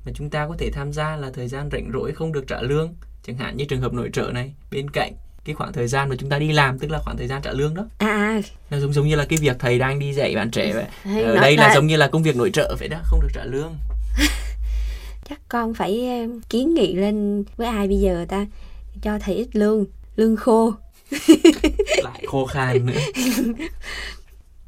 mà 0.07 0.13
chúng 0.15 0.31
ta 0.31 0.47
có 0.49 0.55
thể 0.59 0.71
tham 0.71 0.93
gia 0.93 1.17
là 1.17 1.31
thời 1.35 1.49
gian 1.49 1.69
rảnh 1.73 1.91
rỗi 1.93 2.13
không 2.13 2.33
được 2.33 2.45
trả 2.49 2.63
lương. 2.63 2.95
Chẳng 3.27 3.37
hạn 3.37 3.57
như 3.57 3.65
trường 3.65 3.81
hợp 3.81 3.93
nội 3.93 4.11
trợ 4.13 4.31
này 4.35 4.53
bên 4.71 4.91
cạnh 4.91 5.13
cái 5.45 5.55
khoảng 5.55 5.73
thời 5.73 5.89
gian 5.89 6.09
mà 6.09 6.17
chúng 6.19 6.29
ta 6.31 6.39
đi 6.39 6.53
làm 6.53 6.79
tức 6.79 6.91
là 6.91 6.99
khoảng 7.05 7.17
thời 7.17 7.27
gian 7.29 7.43
trả 7.43 7.53
lương 7.53 7.75
đó. 7.75 7.87
À 7.99 8.07
à. 8.09 8.41
Nó 8.71 8.79
giống 8.79 8.93
giống 8.93 9.09
như 9.09 9.15
là 9.17 9.25
cái 9.25 9.39
việc 9.43 9.57
thầy 9.59 9.79
đang 9.79 9.99
đi 9.99 10.13
dạy 10.13 10.35
bạn 10.35 10.51
trẻ 10.51 10.73
vậy. 10.75 10.85
Thầy 11.05 11.23
ở 11.23 11.35
nói 11.35 11.43
đây 11.43 11.57
là 11.57 11.63
lại- 11.67 11.75
giống 11.75 11.87
như 11.87 11.97
là 11.97 12.07
công 12.09 12.23
việc 12.23 12.37
nội 12.37 12.51
trợ 12.51 12.77
vậy 12.79 12.89
đó 12.89 12.99
không 13.05 13.21
được 13.21 13.29
trả 13.35 13.45
lương. 13.45 13.75
Chắc 15.29 15.41
con 15.49 15.75
phải 15.75 16.01
kiến 16.49 16.75
nghị 16.75 16.95
lên 16.95 17.45
với 17.57 17.67
ai 17.67 17.89
bây 17.89 17.97
giờ 18.01 18.27
ta 18.29 18.47
cho 19.03 19.19
thầy 19.19 19.35
ít 19.35 19.49
lương 19.53 19.85
lương 20.17 20.37
khô. 20.37 20.75
Lại 22.03 22.25
khô 22.27 22.47
khan 22.47 22.87
nữa. 22.87 23.01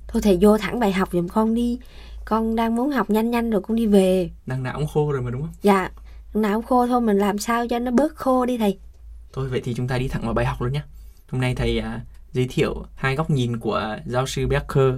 Thôi 0.08 0.22
thầy 0.22 0.38
vô 0.40 0.58
thẳng 0.58 0.80
bài 0.80 0.92
học 0.92 1.08
giùm 1.12 1.28
con 1.28 1.54
đi. 1.54 1.78
Con 2.24 2.56
đang 2.56 2.76
muốn 2.76 2.90
học 2.90 3.10
nhanh 3.10 3.30
nhanh 3.30 3.50
rồi 3.50 3.60
con 3.62 3.76
đi 3.76 3.86
về. 3.86 4.30
Đằng 4.46 4.62
nào 4.62 4.74
cũng 4.78 4.86
khô 4.86 5.12
rồi 5.12 5.22
mà 5.22 5.30
đúng 5.30 5.40
không? 5.40 5.52
Dạ 5.62 5.90
nào 6.34 6.60
cũng 6.60 6.66
khô 6.66 6.86
thôi 6.86 7.00
mình 7.00 7.18
làm 7.18 7.38
sao 7.38 7.68
cho 7.68 7.78
nó 7.78 7.90
bớt 7.90 8.16
khô 8.16 8.46
đi 8.46 8.58
thầy. 8.58 8.78
Thôi 9.32 9.48
vậy 9.48 9.60
thì 9.64 9.74
chúng 9.74 9.88
ta 9.88 9.98
đi 9.98 10.08
thẳng 10.08 10.22
vào 10.22 10.34
bài 10.34 10.46
học 10.46 10.62
luôn 10.62 10.72
nhé 10.72 10.82
hôm 11.30 11.40
nay 11.40 11.54
thầy 11.54 11.78
à, 11.78 12.00
giới 12.32 12.46
thiệu 12.50 12.86
hai 12.94 13.16
góc 13.16 13.30
nhìn 13.30 13.58
của 13.58 13.96
giáo 14.06 14.26
sư 14.26 14.46
Becker 14.46 14.94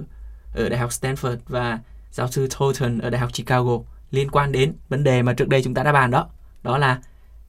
ở 0.53 0.69
đại 0.69 0.79
học 0.79 0.89
Stanford 0.89 1.37
và 1.47 1.79
giáo 2.11 2.27
sư 2.27 2.47
Thornton 2.49 2.97
ở 2.99 3.09
đại 3.09 3.21
học 3.21 3.33
Chicago 3.33 3.79
liên 4.11 4.29
quan 4.31 4.51
đến 4.51 4.73
vấn 4.89 5.03
đề 5.03 5.21
mà 5.21 5.33
trước 5.33 5.47
đây 5.47 5.63
chúng 5.63 5.73
ta 5.73 5.83
đã 5.83 5.91
bàn 5.91 6.11
đó. 6.11 6.29
Đó 6.63 6.77
là 6.77 7.01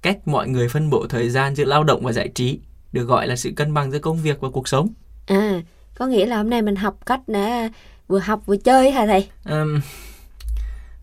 cách 0.02 0.28
mọi 0.28 0.48
người 0.48 0.68
phân 0.68 0.90
bổ 0.90 1.06
thời 1.08 1.30
gian 1.30 1.54
giữa 1.54 1.64
lao 1.64 1.84
động 1.84 2.00
và 2.04 2.12
giải 2.12 2.28
trí 2.28 2.60
được 2.92 3.04
gọi 3.04 3.26
là 3.26 3.36
sự 3.36 3.52
cân 3.56 3.74
bằng 3.74 3.90
giữa 3.90 3.98
công 3.98 4.22
việc 4.22 4.40
và 4.40 4.48
cuộc 4.50 4.68
sống. 4.68 4.88
À 5.26 5.62
có 5.94 6.06
nghĩa 6.06 6.26
là 6.26 6.36
hôm 6.36 6.50
nay 6.50 6.62
mình 6.62 6.76
học 6.76 6.98
cách 7.06 7.20
để 7.26 7.68
vừa 8.08 8.18
học 8.18 8.42
vừa 8.46 8.56
chơi 8.56 8.90
hả 8.90 9.06
thầy? 9.06 9.28
Um, 9.44 9.80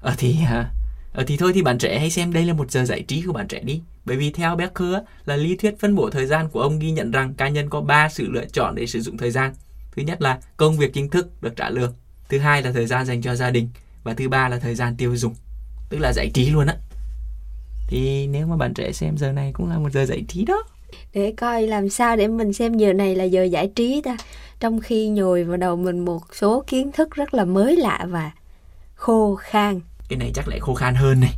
ở 0.02 0.14
thì 0.18 0.38
à, 0.46 0.72
ở 1.14 1.24
thì 1.28 1.38
thôi 1.38 1.52
thì 1.56 1.62
bạn 1.62 1.78
trẻ 1.78 2.00
hãy 2.00 2.10
xem 2.10 2.34
đây 2.34 2.46
là 2.46 2.54
một 2.54 2.72
giờ 2.72 2.86
giải 2.86 3.02
trí 3.02 3.22
của 3.22 3.34
bạn 3.34 3.48
trẻ 3.48 3.60
đi. 3.60 3.82
Bởi 4.06 4.18
vì 4.18 4.32
theo 4.32 4.56
Becker 4.56 4.96
là 5.26 5.36
lý 5.36 5.56
thuyết 5.56 5.80
phân 5.80 5.96
bổ 5.96 6.10
thời 6.10 6.26
gian 6.26 6.50
của 6.50 6.62
ông 6.62 6.80
ghi 6.80 6.92
nhận 6.92 7.12
rằng 7.12 7.34
cá 7.34 7.50
nhân 7.50 7.70
có 7.70 7.82
3 7.82 8.10
sự 8.10 8.32
lựa 8.32 8.46
chọn 8.46 8.76
để 8.76 8.88
sử 8.88 9.02
dụng 9.02 9.18
thời 9.18 9.32
gian. 9.32 9.54
Thứ 9.96 10.02
nhất 10.02 10.22
là 10.22 10.40
công 10.58 10.78
việc 10.78 10.94
chính 10.94 11.10
thức 11.10 11.42
được 11.42 11.56
trả 11.56 11.70
lương 11.70 11.94
thứ 12.30 12.40
hai 12.40 12.62
là 12.62 12.72
thời 12.72 12.86
gian 12.86 13.06
dành 13.06 13.22
cho 13.22 13.36
gia 13.36 13.50
đình 13.50 13.70
và 14.04 14.14
thứ 14.14 14.30
ba 14.30 14.50
là 14.50 14.60
thời 14.60 14.76
gian 14.76 14.96
tiêu 14.96 15.16
dùng. 15.16 15.36
Tức 15.90 15.98
là 15.98 16.14
giải 16.14 16.32
trí 16.34 16.50
luôn 16.50 16.68
á. 16.68 16.76
Thì 17.88 18.28
nếu 18.28 18.48
mà 18.48 18.58
bạn 18.58 18.74
trẻ 18.74 18.92
xem 18.92 19.18
giờ 19.18 19.32
này 19.32 19.52
cũng 19.54 19.70
là 19.70 19.78
một 19.78 19.92
giờ 19.92 20.06
giải 20.06 20.24
trí 20.28 20.46
đó 20.46 20.64
để 21.14 21.34
coi 21.38 21.68
làm 21.68 21.90
sao 21.90 22.16
để 22.16 22.28
mình 22.28 22.54
xem 22.54 22.74
giờ 22.74 22.94
này 22.94 23.16
là 23.16 23.24
giờ 23.24 23.44
giải 23.44 23.72
trí 23.76 24.02
ta. 24.02 24.18
Trong 24.60 24.80
khi 24.80 25.08
nhồi 25.08 25.44
vào 25.44 25.58
đầu 25.58 25.76
mình 25.76 26.06
một 26.06 26.22
số 26.36 26.64
kiến 26.68 26.92
thức 26.92 27.12
rất 27.12 27.34
là 27.34 27.46
mới 27.46 27.76
lạ 27.76 28.06
và 28.10 28.32
khô 28.96 29.36
khan. 29.36 29.80
Cái 30.10 30.18
này 30.20 30.32
chắc 30.36 30.48
lại 30.48 30.60
khô 30.60 30.74
khan 30.74 30.96
hơn 30.96 31.20
này. 31.20 31.34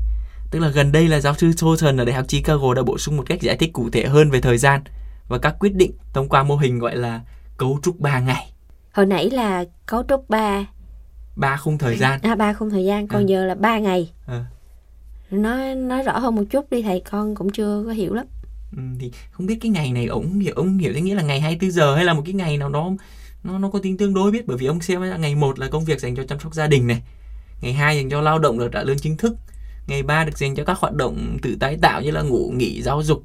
Tức 0.52 0.60
là 0.60 0.68
gần 0.70 0.92
đây 0.92 1.08
là 1.08 1.20
giáo 1.20 1.34
sư 1.34 1.52
Thornton 1.58 1.98
ở 1.98 2.06
đại 2.06 2.16
học 2.16 2.26
Chicago 2.28 2.74
đã 2.74 2.84
bổ 2.84 2.98
sung 2.98 3.18
một 3.18 3.24
cách 3.28 3.42
giải 3.42 3.58
thích 3.58 3.74
cụ 3.74 3.90
thể 3.90 4.06
hơn 4.06 4.30
về 4.32 4.42
thời 4.42 4.58
gian 4.58 4.82
và 5.28 5.38
các 5.38 5.56
quyết 5.60 5.76
định 5.76 5.92
thông 6.14 6.30
qua 6.30 6.44
mô 6.44 6.56
hình 6.56 6.80
gọi 6.80 6.96
là 6.96 7.22
cấu 7.58 7.80
trúc 7.84 8.00
3 8.00 8.20
ngày. 8.20 8.52
Hồi 8.94 9.06
nãy 9.06 9.30
là 9.30 9.66
cấu 9.86 10.04
trúc 10.10 10.30
3 10.30 10.66
ba 11.36 11.58
khung 11.58 11.78
thời 11.78 11.98
gian. 11.98 12.20
À 12.22 12.36
ba 12.36 12.54
không 12.54 12.70
thời 12.70 12.86
gian 12.86 13.08
còn 13.08 13.22
À. 13.22 13.28
giờ 13.28 13.46
là 13.46 13.56
3 13.56 13.80
ngày. 13.80 14.12
Ờ. 14.26 14.44
nói 15.32 15.76
nói 15.76 16.04
rõ 16.04 16.20
hơn 16.20 16.36
một 16.36 16.44
chút 16.50 16.70
đi 16.70 16.82
thầy 16.82 17.00
con 17.12 17.36
cũng 17.36 17.50
chưa 17.50 17.84
có 17.86 17.92
hiểu 17.92 18.14
lắm 18.14 18.26
ừ, 18.76 18.82
thì 19.00 19.12
không 19.32 19.46
biết 19.46 19.58
cái 19.62 19.72
ngày 19.72 19.92
này 19.92 20.06
ông 20.06 20.40
hiểu 20.40 20.54
ông 20.56 20.78
hiểu 20.78 20.94
theo 20.94 21.04
nghĩa 21.04 21.16
là 21.16 21.24
ngày 21.24 21.42
24 21.42 21.72
giờ 21.72 21.96
hay 21.96 22.06
là 22.06 22.14
một 22.14 22.22
cái 22.26 22.34
ngày 22.34 22.58
nào 22.58 22.70
đó 22.70 22.92
nó 23.44 23.58
nó 23.58 23.70
có 23.70 23.80
tính 23.80 23.98
tương 23.98 24.14
đối 24.14 24.32
biết 24.32 24.48
bởi 24.48 24.58
vì 24.58 24.66
ông 24.66 24.82
xem 24.82 25.22
ngày 25.22 25.36
một 25.36 25.60
là 25.60 25.68
công 25.68 25.86
việc 25.86 26.00
dành 26.00 26.16
cho 26.16 26.24
chăm 26.24 26.40
sóc 26.40 26.54
gia 26.54 26.68
đình 26.68 26.88
này 26.88 27.02
ngày 27.62 27.74
hai 27.74 27.96
dành 27.96 28.10
cho 28.10 28.22
lao 28.22 28.40
động 28.40 28.60
được 28.60 28.70
trả 28.72 28.84
lương 28.84 29.00
chính 29.00 29.18
thức 29.18 29.36
ngày 29.88 30.04
ba 30.04 30.24
được 30.24 30.38
dành 30.38 30.56
cho 30.56 30.64
các 30.64 30.78
hoạt 30.78 30.94
động 30.94 31.38
tự 31.42 31.56
tái 31.60 31.78
tạo 31.82 32.02
như 32.02 32.12
là 32.12 32.22
ngủ 32.22 32.54
nghỉ 32.56 32.82
giáo 32.82 33.04
dục 33.04 33.24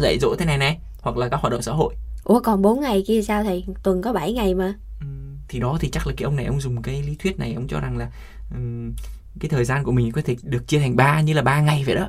dạy 0.00 0.18
dỗ 0.18 0.34
thế 0.38 0.44
này 0.44 0.58
này 0.58 0.78
hoặc 1.00 1.16
là 1.16 1.28
các 1.28 1.40
hoạt 1.40 1.52
động 1.52 1.62
xã 1.62 1.72
hội. 1.72 1.94
Ủa 2.24 2.40
còn 2.40 2.62
4 2.62 2.80
ngày 2.80 3.04
kia 3.06 3.22
sao 3.22 3.44
thầy? 3.44 3.64
Tuần 3.82 4.02
có 4.02 4.12
7 4.12 4.32
ngày 4.32 4.54
mà. 4.54 4.74
Ừm, 5.00 5.36
thì 5.48 5.60
đó 5.60 5.78
thì 5.80 5.88
chắc 5.90 6.06
là 6.06 6.12
cái 6.16 6.24
ông 6.24 6.36
này 6.36 6.46
ông 6.46 6.60
dùng 6.60 6.82
cái 6.82 7.02
lý 7.02 7.16
thuyết 7.18 7.38
này 7.38 7.54
ông 7.54 7.68
cho 7.68 7.80
rằng 7.80 7.98
là 7.98 8.10
ừm, 8.54 8.92
cái 9.40 9.48
thời 9.48 9.64
gian 9.64 9.84
của 9.84 9.92
mình 9.92 10.12
có 10.12 10.22
thể 10.24 10.36
được 10.42 10.68
chia 10.68 10.78
thành 10.78 10.96
ba 10.96 11.20
như 11.20 11.32
là 11.32 11.42
ba 11.42 11.60
ngày 11.60 11.84
vậy 11.86 11.94
đó 11.94 12.08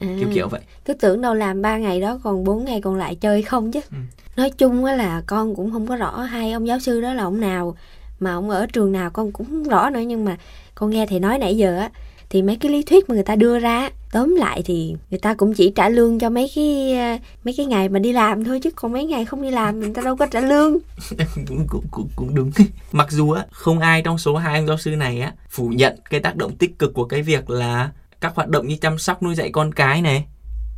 à, 0.00 0.16
kiểu 0.20 0.28
kiểu 0.34 0.48
vậy. 0.48 0.60
Cứ 0.84 0.94
tưởng 0.94 1.20
đâu 1.20 1.34
làm 1.34 1.62
3 1.62 1.78
ngày 1.78 2.00
đó 2.00 2.18
còn 2.22 2.44
4 2.44 2.64
ngày 2.64 2.80
còn 2.80 2.96
lại 2.96 3.14
chơi 3.14 3.42
không 3.42 3.72
chứ. 3.72 3.80
Ừ. 3.90 3.96
nói 4.36 4.50
chung 4.50 4.84
á 4.84 4.94
là 4.94 5.22
con 5.26 5.54
cũng 5.54 5.70
không 5.72 5.86
có 5.86 5.96
rõ 5.96 6.20
hai 6.22 6.52
ông 6.52 6.66
giáo 6.66 6.78
sư 6.78 7.00
đó 7.00 7.14
là 7.14 7.22
ông 7.22 7.40
nào 7.40 7.76
mà 8.20 8.32
ông 8.32 8.50
ở 8.50 8.66
trường 8.66 8.92
nào 8.92 9.10
con 9.10 9.32
cũng 9.32 9.46
không 9.46 9.62
rõ 9.62 9.90
nữa. 9.90 10.00
Nhưng 10.00 10.24
mà 10.24 10.36
con 10.74 10.90
nghe 10.90 11.06
thầy 11.06 11.20
nói 11.20 11.38
nãy 11.38 11.56
giờ 11.56 11.78
á 11.78 11.90
thì 12.30 12.42
mấy 12.42 12.56
cái 12.56 12.72
lý 12.72 12.82
thuyết 12.82 13.08
mà 13.08 13.14
người 13.14 13.24
ta 13.24 13.36
đưa 13.36 13.58
ra 13.58 13.90
tóm 14.12 14.34
lại 14.34 14.62
thì 14.64 14.96
người 15.10 15.18
ta 15.18 15.34
cũng 15.34 15.54
chỉ 15.54 15.72
trả 15.76 15.88
lương 15.88 16.18
cho 16.18 16.30
mấy 16.30 16.50
cái 16.54 16.92
ờ, 16.98 17.16
mấy 17.44 17.54
cái 17.56 17.66
ngày 17.66 17.88
mà 17.88 17.98
đi 17.98 18.12
làm 18.12 18.44
thôi 18.44 18.60
chứ 18.62 18.70
còn 18.76 18.92
mấy 18.92 19.04
ngày 19.04 19.24
không 19.24 19.42
đi 19.42 19.50
làm 19.50 19.80
người 19.80 19.90
ta 19.94 20.02
đâu 20.02 20.16
có 20.16 20.26
trả 20.26 20.40
lương. 20.40 20.78
Cũng, 21.48 21.66
cũng, 21.68 21.84
cũng, 21.90 22.08
cũng 22.16 22.34
đúng. 22.34 22.50
Mặc 22.92 23.10
dù 23.10 23.30
á 23.30 23.44
không 23.50 23.78
ai 23.78 24.02
trong 24.02 24.18
số 24.18 24.36
hai 24.36 24.58
ông 24.58 24.66
giáo 24.66 24.78
sư 24.78 24.90
này 24.90 25.20
á 25.20 25.32
phủ 25.50 25.68
nhận 25.68 25.96
cái 26.10 26.20
tác 26.20 26.36
động 26.36 26.56
tích 26.56 26.78
cực 26.78 26.94
của 26.94 27.04
cái 27.04 27.22
việc 27.22 27.50
là 27.50 27.90
các 28.20 28.34
hoạt 28.34 28.48
động 28.48 28.66
như 28.68 28.76
chăm 28.76 28.98
sóc 28.98 29.22
nuôi 29.22 29.34
dạy 29.34 29.50
con 29.52 29.74
cái 29.74 30.02
này 30.02 30.26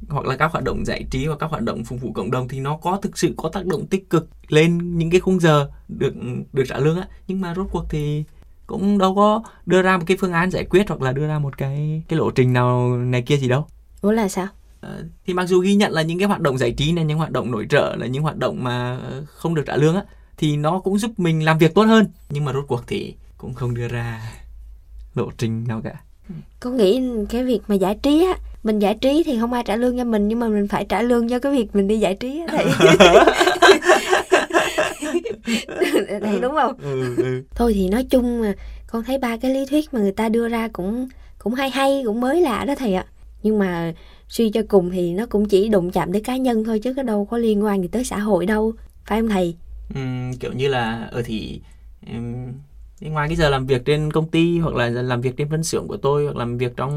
hoặc 0.08 0.26
là 0.26 0.36
các 0.36 0.52
hoạt 0.52 0.64
động 0.64 0.84
giải 0.84 1.04
trí 1.10 1.26
hoặc 1.26 1.36
các 1.38 1.50
hoạt 1.50 1.62
động 1.62 1.84
phục 1.84 2.00
vụ 2.00 2.12
cộng 2.12 2.30
đồng 2.30 2.48
thì 2.48 2.60
nó 2.60 2.76
có 2.76 2.98
thực 3.02 3.18
sự 3.18 3.34
có 3.36 3.48
tác 3.48 3.66
động 3.66 3.86
tích 3.86 4.10
cực 4.10 4.28
lên 4.48 4.98
những 4.98 5.10
cái 5.10 5.20
khung 5.20 5.40
giờ 5.40 5.70
được 5.88 6.14
được 6.52 6.64
trả 6.68 6.78
lương 6.78 6.96
á. 6.96 7.08
Nhưng 7.26 7.40
mà 7.40 7.54
rốt 7.54 7.66
cuộc 7.70 7.84
thì 7.90 8.24
cũng 8.66 8.98
đâu 8.98 9.14
có 9.14 9.42
đưa 9.66 9.82
ra 9.82 9.96
một 9.96 10.04
cái 10.06 10.16
phương 10.20 10.32
án 10.32 10.50
giải 10.50 10.64
quyết 10.64 10.88
hoặc 10.88 11.02
là 11.02 11.12
đưa 11.12 11.26
ra 11.26 11.38
một 11.38 11.58
cái 11.58 12.02
cái 12.08 12.18
lộ 12.18 12.30
trình 12.30 12.52
nào 12.52 12.96
này 12.96 13.22
kia 13.22 13.36
gì 13.36 13.48
đâu. 13.48 13.66
Ủa 14.00 14.12
là 14.12 14.28
sao? 14.28 14.46
Ờ, 14.80 15.04
thì 15.26 15.34
mặc 15.34 15.46
dù 15.46 15.60
ghi 15.60 15.74
nhận 15.74 15.92
là 15.92 16.02
những 16.02 16.18
cái 16.18 16.28
hoạt 16.28 16.40
động 16.40 16.58
giải 16.58 16.72
trí 16.72 16.92
này 16.92 17.04
những 17.04 17.18
hoạt 17.18 17.30
động 17.30 17.50
nội 17.50 17.66
trợ 17.70 17.96
là 17.96 18.06
những 18.06 18.22
hoạt 18.22 18.36
động 18.36 18.64
mà 18.64 18.98
không 19.26 19.54
được 19.54 19.64
trả 19.66 19.76
lương 19.76 19.94
á 19.94 20.04
thì 20.36 20.56
nó 20.56 20.80
cũng 20.80 20.98
giúp 20.98 21.10
mình 21.16 21.44
làm 21.44 21.58
việc 21.58 21.74
tốt 21.74 21.82
hơn. 21.82 22.06
Nhưng 22.30 22.44
mà 22.44 22.52
rốt 22.52 22.64
cuộc 22.68 22.82
thì 22.86 23.14
cũng 23.38 23.54
không 23.54 23.74
đưa 23.74 23.88
ra 23.88 24.22
lộ 25.14 25.30
trình 25.38 25.64
nào 25.68 25.80
cả 25.84 25.92
con 26.60 26.76
nghĩ 26.76 27.02
cái 27.28 27.44
việc 27.44 27.60
mà 27.68 27.74
giải 27.74 27.94
trí 28.02 28.24
á 28.24 28.38
mình 28.62 28.78
giải 28.78 28.94
trí 28.94 29.22
thì 29.26 29.38
không 29.40 29.52
ai 29.52 29.62
trả 29.66 29.76
lương 29.76 29.98
cho 29.98 30.04
mình 30.04 30.28
nhưng 30.28 30.38
mà 30.38 30.48
mình 30.48 30.68
phải 30.68 30.84
trả 30.84 31.02
lương 31.02 31.28
cho 31.28 31.38
cái 31.38 31.52
việc 31.52 31.76
mình 31.76 31.88
đi 31.88 31.98
giải 31.98 32.14
trí 32.14 32.40
á 32.40 32.46
thầy. 32.48 32.66
Thầy 36.22 36.40
đúng 36.40 36.54
không? 36.54 36.76
Ừ, 36.82 37.16
ừ. 37.16 37.42
thôi 37.54 37.72
thì 37.74 37.88
nói 37.88 38.04
chung 38.04 38.40
mà 38.40 38.54
con 38.86 39.04
thấy 39.04 39.18
ba 39.18 39.36
cái 39.36 39.54
lý 39.54 39.66
thuyết 39.66 39.94
mà 39.94 40.00
người 40.00 40.12
ta 40.12 40.28
đưa 40.28 40.48
ra 40.48 40.68
cũng 40.72 41.08
cũng 41.38 41.54
hay 41.54 41.70
hay 41.70 42.02
cũng 42.06 42.20
mới 42.20 42.40
lạ 42.40 42.64
đó 42.64 42.74
thầy 42.74 42.94
ạ. 42.94 43.06
Nhưng 43.42 43.58
mà 43.58 43.92
suy 44.28 44.50
cho 44.50 44.62
cùng 44.68 44.90
thì 44.90 45.12
nó 45.12 45.26
cũng 45.26 45.48
chỉ 45.48 45.68
đụng 45.68 45.90
chạm 45.90 46.12
tới 46.12 46.20
cá 46.20 46.36
nhân 46.36 46.64
thôi 46.64 46.78
chứ 46.78 46.94
có 46.94 47.02
đâu 47.02 47.24
có 47.24 47.38
liên 47.38 47.64
quan 47.64 47.82
gì 47.82 47.88
tới 47.88 48.04
xã 48.04 48.18
hội 48.18 48.46
đâu. 48.46 48.72
Phải 49.04 49.20
không 49.20 49.28
thầy? 49.28 49.54
Ừm, 49.94 50.34
kiểu 50.34 50.52
như 50.52 50.68
là 50.68 51.08
ở 51.12 51.22
thì 51.22 51.60
ừm, 53.04 53.12
ngoài 53.12 53.28
cái 53.28 53.36
giờ 53.36 53.48
làm 53.48 53.66
việc 53.66 53.84
trên 53.84 54.10
công 54.12 54.28
ty 54.28 54.58
hoặc 54.58 54.74
là 54.74 54.88
làm 54.88 55.20
việc 55.20 55.36
trên 55.36 55.48
phân 55.50 55.64
xưởng 55.64 55.88
của 55.88 55.96
tôi 55.96 56.24
hoặc 56.24 56.36
làm 56.36 56.58
việc 56.58 56.72
trong 56.76 56.92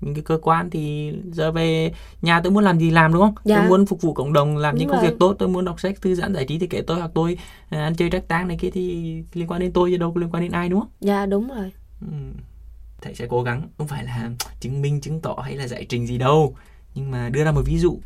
những 0.00 0.14
cái 0.14 0.24
cơ 0.24 0.38
quan 0.42 0.70
thì 0.70 1.12
giờ 1.32 1.52
về 1.52 1.92
nhà 2.22 2.40
tôi 2.40 2.52
muốn 2.52 2.64
làm 2.64 2.78
gì 2.78 2.90
làm 2.90 3.12
đúng 3.12 3.22
không? 3.22 3.34
Dạ. 3.44 3.56
tôi 3.56 3.68
muốn 3.68 3.86
phục 3.86 4.02
vụ 4.02 4.14
cộng 4.14 4.32
đồng 4.32 4.56
làm 4.56 4.74
Đúng 4.74 4.80
những 4.80 4.88
công 4.88 5.00
rồi. 5.00 5.10
việc 5.10 5.16
tốt 5.18 5.36
tôi 5.38 5.48
muốn 5.48 5.64
đọc 5.64 5.80
sách 5.80 6.00
thư 6.02 6.14
giãn 6.14 6.34
giải 6.34 6.44
trí 6.44 6.58
thì 6.58 6.66
kể 6.66 6.82
tôi 6.86 6.98
hoặc 6.98 7.10
tôi 7.14 7.38
à, 7.68 7.82
ăn 7.84 7.94
chơi 7.94 8.10
trác 8.10 8.28
táng 8.28 8.48
này 8.48 8.56
kia 8.60 8.70
thì 8.70 9.14
liên 9.32 9.46
quan 9.46 9.60
đến 9.60 9.72
tôi 9.72 9.90
chứ 9.90 9.96
đâu 9.96 10.12
có 10.14 10.20
liên 10.20 10.30
quan 10.30 10.42
đến 10.42 10.52
ai 10.52 10.68
đúng 10.68 10.80
không? 10.80 10.88
Dạ 11.00 11.26
đúng 11.26 11.48
rồi. 11.48 11.72
Ừm, 12.00 12.32
thầy 13.02 13.14
sẽ 13.14 13.26
cố 13.30 13.42
gắng 13.42 13.68
không 13.78 13.86
phải 13.88 14.04
là 14.04 14.30
chứng 14.60 14.82
minh 14.82 15.00
chứng 15.00 15.20
tỏ 15.20 15.36
hay 15.44 15.56
là 15.56 15.66
giải 15.66 15.86
trình 15.88 16.06
gì 16.06 16.18
đâu. 16.18 16.54
Nhưng 16.94 17.10
mà 17.10 17.28
đưa 17.28 17.44
ra 17.44 17.52
một 17.52 17.62
ví 17.64 17.78
dụ 17.78 17.98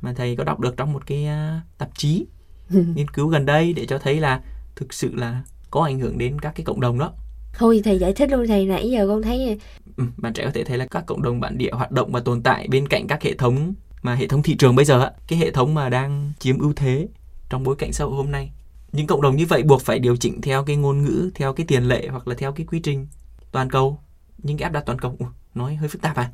mà 0.00 0.12
thầy 0.12 0.36
có 0.36 0.44
đọc 0.44 0.60
được 0.60 0.76
trong 0.76 0.92
một 0.92 1.06
cái 1.06 1.26
à, 1.26 1.60
tạp 1.78 1.88
chí 1.94 2.26
nghiên 2.70 3.08
cứu 3.08 3.28
gần 3.28 3.46
đây 3.46 3.72
để 3.72 3.86
cho 3.86 3.98
thấy 3.98 4.20
là 4.20 4.40
thực 4.76 4.94
sự 4.94 5.14
là 5.14 5.42
có 5.76 5.82
ảnh 5.82 5.98
hưởng 5.98 6.18
đến 6.18 6.38
các 6.38 6.52
cái 6.56 6.64
cộng 6.64 6.80
đồng 6.80 6.98
đó. 6.98 7.12
Thôi 7.52 7.80
thầy 7.84 7.98
giải 7.98 8.12
thích 8.12 8.30
luôn 8.30 8.46
thầy 8.48 8.66
nãy 8.66 8.90
giờ 8.90 9.06
con 9.08 9.22
thấy 9.22 9.58
ừ, 9.96 10.04
bạn 10.16 10.32
trẻ 10.32 10.44
có 10.44 10.50
thể 10.54 10.64
thấy 10.64 10.78
là 10.78 10.86
các 10.86 11.06
cộng 11.06 11.22
đồng 11.22 11.40
bản 11.40 11.58
địa 11.58 11.70
hoạt 11.72 11.90
động 11.90 12.12
và 12.12 12.20
tồn 12.20 12.42
tại 12.42 12.68
bên 12.68 12.88
cạnh 12.88 13.06
các 13.06 13.22
hệ 13.22 13.34
thống 13.34 13.74
mà 14.02 14.14
hệ 14.14 14.26
thống 14.26 14.42
thị 14.42 14.56
trường 14.56 14.76
bây 14.76 14.84
giờ 14.84 15.10
cái 15.28 15.38
hệ 15.38 15.50
thống 15.50 15.74
mà 15.74 15.88
đang 15.88 16.32
chiếm 16.38 16.58
ưu 16.58 16.72
thế 16.76 17.08
trong 17.48 17.64
bối 17.64 17.76
cảnh 17.78 17.92
xã 17.92 18.04
hội 18.04 18.14
hôm 18.14 18.30
nay. 18.30 18.50
Những 18.92 19.06
cộng 19.06 19.22
đồng 19.22 19.36
như 19.36 19.46
vậy 19.48 19.62
buộc 19.62 19.82
phải 19.82 19.98
điều 19.98 20.16
chỉnh 20.16 20.40
theo 20.40 20.64
cái 20.64 20.76
ngôn 20.76 21.02
ngữ 21.02 21.30
theo 21.34 21.52
cái 21.52 21.66
tiền 21.66 21.88
lệ 21.88 22.08
hoặc 22.10 22.28
là 22.28 22.34
theo 22.34 22.52
cái 22.52 22.66
quy 22.66 22.80
trình 22.80 23.06
toàn 23.52 23.70
cầu. 23.70 23.98
Những 24.38 24.56
cái 24.56 24.64
áp 24.64 24.72
đặt 24.72 24.82
toàn 24.86 24.98
cầu 24.98 25.16
Ủa, 25.18 25.26
nói 25.54 25.74
hơi 25.74 25.88
phức 25.88 26.02
tạp 26.02 26.16
à. 26.16 26.30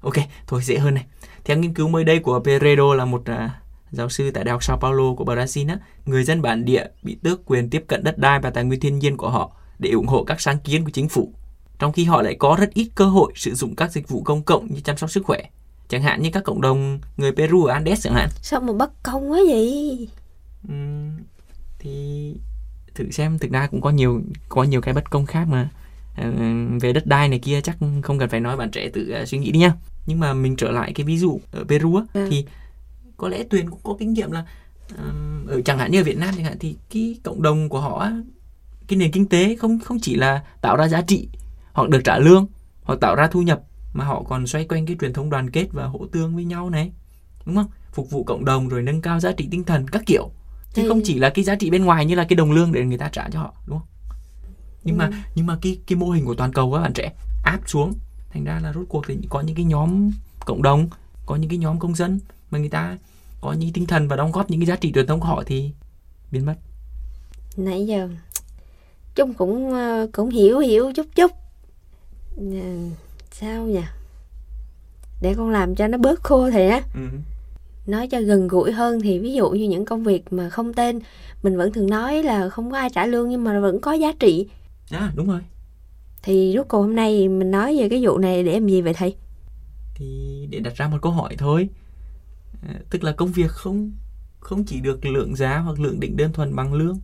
Ok 0.00 0.16
thôi 0.46 0.62
dễ 0.62 0.78
hơn 0.78 0.94
này. 0.94 1.04
Theo 1.44 1.58
nghiên 1.58 1.74
cứu 1.74 1.88
mới 1.88 2.04
đây 2.04 2.18
của 2.18 2.40
Peredo 2.44 2.94
là 2.94 3.04
một 3.04 3.20
uh, 3.20 3.50
giáo 3.92 4.08
sư 4.08 4.30
tại 4.30 4.44
Đại 4.44 4.52
học 4.52 4.64
Sao 4.64 4.78
Paulo 4.78 5.14
của 5.14 5.24
Brazil 5.24 5.68
á, 5.68 5.78
người 6.06 6.24
dân 6.24 6.42
bản 6.42 6.64
địa 6.64 6.84
bị 7.02 7.16
tước 7.22 7.44
quyền 7.44 7.70
tiếp 7.70 7.84
cận 7.86 8.04
đất 8.04 8.18
đai 8.18 8.40
và 8.40 8.50
tài 8.50 8.64
nguyên 8.64 8.80
thiên 8.80 8.98
nhiên 8.98 9.16
của 9.16 9.30
họ 9.30 9.52
để 9.78 9.90
ủng 9.90 10.06
hộ 10.06 10.24
các 10.24 10.40
sáng 10.40 10.58
kiến 10.58 10.84
của 10.84 10.90
chính 10.90 11.08
phủ, 11.08 11.32
trong 11.78 11.92
khi 11.92 12.04
họ 12.04 12.22
lại 12.22 12.36
có 12.38 12.56
rất 12.60 12.74
ít 12.74 12.90
cơ 12.94 13.04
hội 13.04 13.32
sử 13.36 13.54
dụng 13.54 13.76
các 13.76 13.92
dịch 13.92 14.08
vụ 14.08 14.22
công 14.22 14.42
cộng 14.42 14.66
như 14.74 14.80
chăm 14.80 14.96
sóc 14.96 15.10
sức 15.10 15.24
khỏe, 15.24 15.40
chẳng 15.88 16.02
hạn 16.02 16.22
như 16.22 16.30
các 16.32 16.44
cộng 16.44 16.60
đồng 16.60 16.98
người 17.16 17.32
Peru 17.32 17.64
ở 17.64 17.72
Andes 17.72 18.04
chẳng 18.04 18.14
hạn. 18.14 18.28
Sao 18.42 18.60
mà 18.60 18.72
bất 18.72 19.02
công 19.02 19.30
quá 19.30 19.38
vậy? 19.48 20.08
Uhm, 20.68 21.10
thì 21.78 22.34
thử 22.94 23.10
xem 23.10 23.38
thực 23.38 23.50
ra 23.50 23.66
cũng 23.66 23.80
có 23.80 23.90
nhiều 23.90 24.22
có 24.48 24.62
nhiều 24.62 24.80
cái 24.80 24.94
bất 24.94 25.10
công 25.10 25.26
khác 25.26 25.48
mà 25.48 25.68
à, 26.14 26.32
về 26.80 26.92
đất 26.92 27.06
đai 27.06 27.28
này 27.28 27.38
kia 27.38 27.60
chắc 27.60 27.76
không 28.02 28.18
cần 28.18 28.28
phải 28.28 28.40
nói 28.40 28.56
bạn 28.56 28.70
trẻ 28.70 28.88
tự 28.92 29.14
uh, 29.22 29.28
suy 29.28 29.38
nghĩ 29.38 29.50
đi 29.50 29.58
nha 29.58 29.72
nhưng 30.06 30.20
mà 30.20 30.32
mình 30.32 30.56
trở 30.56 30.70
lại 30.70 30.92
cái 30.94 31.06
ví 31.06 31.18
dụ 31.18 31.40
ở 31.52 31.64
Peru 31.68 31.96
á, 31.96 32.02
ừ. 32.12 32.28
thì 32.30 32.44
có 33.22 33.28
lẽ 33.28 33.42
tuyền 33.50 33.70
cũng 33.70 33.80
có 33.82 33.96
kinh 33.98 34.12
nghiệm 34.12 34.30
là 34.30 34.44
um, 34.98 35.46
ở 35.46 35.60
chẳng 35.64 35.78
hạn 35.78 35.90
như 35.90 36.00
ở 36.00 36.04
Việt 36.04 36.18
Nam 36.18 36.34
chẳng 36.36 36.44
hạn 36.44 36.56
thì 36.60 36.76
cái 36.90 37.16
cộng 37.22 37.42
đồng 37.42 37.68
của 37.68 37.80
họ 37.80 38.08
cái 38.88 38.96
nền 38.96 39.12
kinh 39.12 39.28
tế 39.28 39.56
không 39.56 39.80
không 39.80 39.98
chỉ 40.00 40.14
là 40.14 40.42
tạo 40.60 40.76
ra 40.76 40.88
giá 40.88 41.02
trị 41.02 41.28
hoặc 41.72 41.88
được 41.88 42.00
trả 42.04 42.18
lương 42.18 42.46
hoặc 42.82 43.00
tạo 43.00 43.14
ra 43.14 43.26
thu 43.26 43.42
nhập 43.42 43.62
mà 43.92 44.04
họ 44.04 44.22
còn 44.22 44.46
xoay 44.46 44.64
quanh 44.64 44.86
cái 44.86 44.96
truyền 45.00 45.12
thống 45.12 45.30
đoàn 45.30 45.50
kết 45.50 45.66
và 45.72 45.86
hỗ 45.86 46.06
tương 46.06 46.34
với 46.34 46.44
nhau 46.44 46.70
này 46.70 46.92
đúng 47.46 47.56
không? 47.56 47.66
Phục 47.92 48.10
vụ 48.10 48.24
cộng 48.24 48.44
đồng 48.44 48.68
rồi 48.68 48.82
nâng 48.82 49.02
cao 49.02 49.20
giá 49.20 49.32
trị 49.32 49.48
tinh 49.50 49.64
thần 49.64 49.88
các 49.88 50.02
kiểu. 50.06 50.30
Chứ 50.74 50.88
không 50.88 51.00
chỉ 51.04 51.18
là 51.18 51.30
cái 51.30 51.44
giá 51.44 51.54
trị 51.54 51.70
bên 51.70 51.84
ngoài 51.84 52.06
như 52.06 52.14
là 52.14 52.24
cái 52.24 52.36
đồng 52.36 52.52
lương 52.52 52.72
để 52.72 52.84
người 52.84 52.98
ta 52.98 53.08
trả 53.08 53.28
cho 53.28 53.40
họ 53.40 53.54
đúng 53.66 53.78
không? 53.78 53.88
Nhưng 54.84 54.94
ừ. 54.94 54.98
mà 54.98 55.10
nhưng 55.34 55.46
mà 55.46 55.58
cái 55.62 55.78
cái 55.86 55.96
mô 55.96 56.10
hình 56.10 56.24
của 56.24 56.34
toàn 56.34 56.52
cầu 56.52 56.72
các 56.72 56.80
bạn 56.80 56.92
trẻ 56.92 57.12
áp 57.44 57.60
xuống. 57.66 57.92
Thành 58.32 58.44
ra 58.44 58.60
là 58.62 58.72
rốt 58.72 58.84
cuộc 58.88 59.04
thì 59.08 59.18
có 59.28 59.40
những 59.40 59.56
cái 59.56 59.64
nhóm 59.64 60.10
cộng 60.46 60.62
đồng 60.62 60.88
có 61.26 61.36
những 61.36 61.50
cái 61.50 61.58
nhóm 61.58 61.78
công 61.78 61.94
dân 61.94 62.20
mà 62.50 62.58
người 62.58 62.68
ta 62.68 62.96
có 63.42 63.52
những 63.52 63.72
tinh 63.72 63.86
thần 63.86 64.08
và 64.08 64.16
đóng 64.16 64.32
góp 64.32 64.50
những 64.50 64.60
cái 64.60 64.66
giá 64.66 64.76
trị 64.76 64.92
truyền 64.92 65.06
thống 65.06 65.20
của 65.20 65.26
họ 65.26 65.42
thì 65.46 65.70
biến 66.30 66.46
mất. 66.46 66.54
Nãy 67.56 67.86
giờ 67.86 68.08
chung 69.14 69.34
cũng 69.34 69.72
ờ, 69.72 70.06
cũng 70.12 70.30
hiểu 70.30 70.58
hiểu 70.58 70.92
chút 70.92 71.06
chút. 71.14 71.30
Sao 73.30 73.64
nhỉ? 73.64 73.82
Để 75.22 75.34
con 75.34 75.50
làm 75.50 75.74
cho 75.74 75.88
nó 75.88 75.98
bớt 75.98 76.22
khô 76.22 76.50
thì 76.50 76.68
á. 76.68 76.82
Ừ. 76.94 77.00
nói 77.86 78.08
cho 78.08 78.20
gần 78.20 78.48
gũi 78.48 78.72
hơn 78.72 79.00
thì 79.00 79.18
ví 79.18 79.32
dụ 79.32 79.50
như 79.50 79.68
những 79.68 79.84
công 79.84 80.04
việc 80.04 80.32
mà 80.32 80.48
không 80.48 80.74
tên 80.74 81.00
mình 81.42 81.56
vẫn 81.56 81.72
thường 81.72 81.90
nói 81.90 82.22
là 82.22 82.48
không 82.48 82.70
có 82.70 82.76
ai 82.78 82.90
trả 82.90 83.06
lương 83.06 83.28
nhưng 83.28 83.44
mà 83.44 83.60
vẫn 83.60 83.80
có 83.80 83.92
giá 83.92 84.12
trị. 84.18 84.46
À 84.90 85.12
đúng 85.14 85.28
rồi. 85.28 85.40
Thì 86.22 86.52
rốt 86.56 86.66
cuộc 86.68 86.82
hôm 86.82 86.96
nay 86.96 87.28
mình 87.28 87.50
nói 87.50 87.78
về 87.78 87.88
cái 87.88 88.06
vụ 88.06 88.18
này 88.18 88.42
để 88.42 88.52
làm 88.52 88.68
gì 88.68 88.82
vậy 88.82 88.94
thầy? 88.94 89.14
Thì 89.94 90.46
để 90.50 90.58
đặt 90.58 90.76
ra 90.76 90.88
một 90.88 90.98
câu 91.02 91.12
hỏi 91.12 91.36
thôi 91.38 91.68
tức 92.90 93.04
là 93.04 93.12
công 93.12 93.32
việc 93.32 93.50
không 93.50 93.92
không 94.40 94.64
chỉ 94.64 94.80
được 94.80 95.06
lượng 95.06 95.36
giá 95.36 95.58
hoặc 95.58 95.80
lượng 95.80 96.00
định 96.00 96.16
đơn 96.16 96.32
thuần 96.32 96.56
bằng 96.56 96.74
lương, 96.74 97.00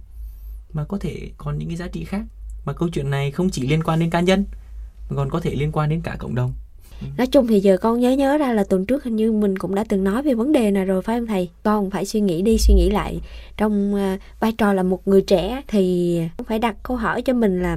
mà 0.72 0.84
có 0.84 0.98
thể 0.98 1.30
còn 1.36 1.58
những 1.58 1.68
cái 1.68 1.76
giá 1.76 1.88
trị 1.88 2.04
khác. 2.04 2.22
Mà 2.64 2.72
câu 2.72 2.88
chuyện 2.88 3.10
này 3.10 3.30
không 3.30 3.50
chỉ 3.50 3.66
liên 3.66 3.82
quan 3.82 4.00
đến 4.00 4.10
cá 4.10 4.20
nhân, 4.20 4.44
mà 5.10 5.16
còn 5.16 5.30
có 5.30 5.40
thể 5.40 5.54
liên 5.54 5.72
quan 5.72 5.90
đến 5.90 6.00
cả 6.00 6.16
cộng 6.18 6.34
đồng. 6.34 6.52
Nói 7.16 7.26
chung 7.26 7.46
thì 7.46 7.60
giờ 7.60 7.76
con 7.76 8.00
nhớ 8.00 8.12
nhớ 8.12 8.38
ra 8.38 8.52
là 8.52 8.64
tuần 8.64 8.86
trước 8.86 9.04
hình 9.04 9.16
như 9.16 9.32
mình 9.32 9.58
cũng 9.58 9.74
đã 9.74 9.84
từng 9.88 10.04
nói 10.04 10.22
về 10.22 10.34
vấn 10.34 10.52
đề 10.52 10.70
này 10.70 10.84
rồi, 10.84 11.02
phải 11.02 11.18
không 11.18 11.26
thầy? 11.26 11.50
Con 11.62 11.90
phải 11.90 12.06
suy 12.06 12.20
nghĩ 12.20 12.42
đi, 12.42 12.58
suy 12.58 12.74
nghĩ 12.74 12.90
lại. 12.90 13.20
Trong 13.56 13.94
à, 13.94 14.18
vai 14.40 14.52
trò 14.52 14.72
là 14.72 14.82
một 14.82 15.08
người 15.08 15.22
trẻ 15.22 15.62
thì 15.68 16.20
phải 16.46 16.58
đặt 16.58 16.76
câu 16.82 16.96
hỏi 16.96 17.22
cho 17.22 17.32
mình 17.32 17.62
là 17.62 17.76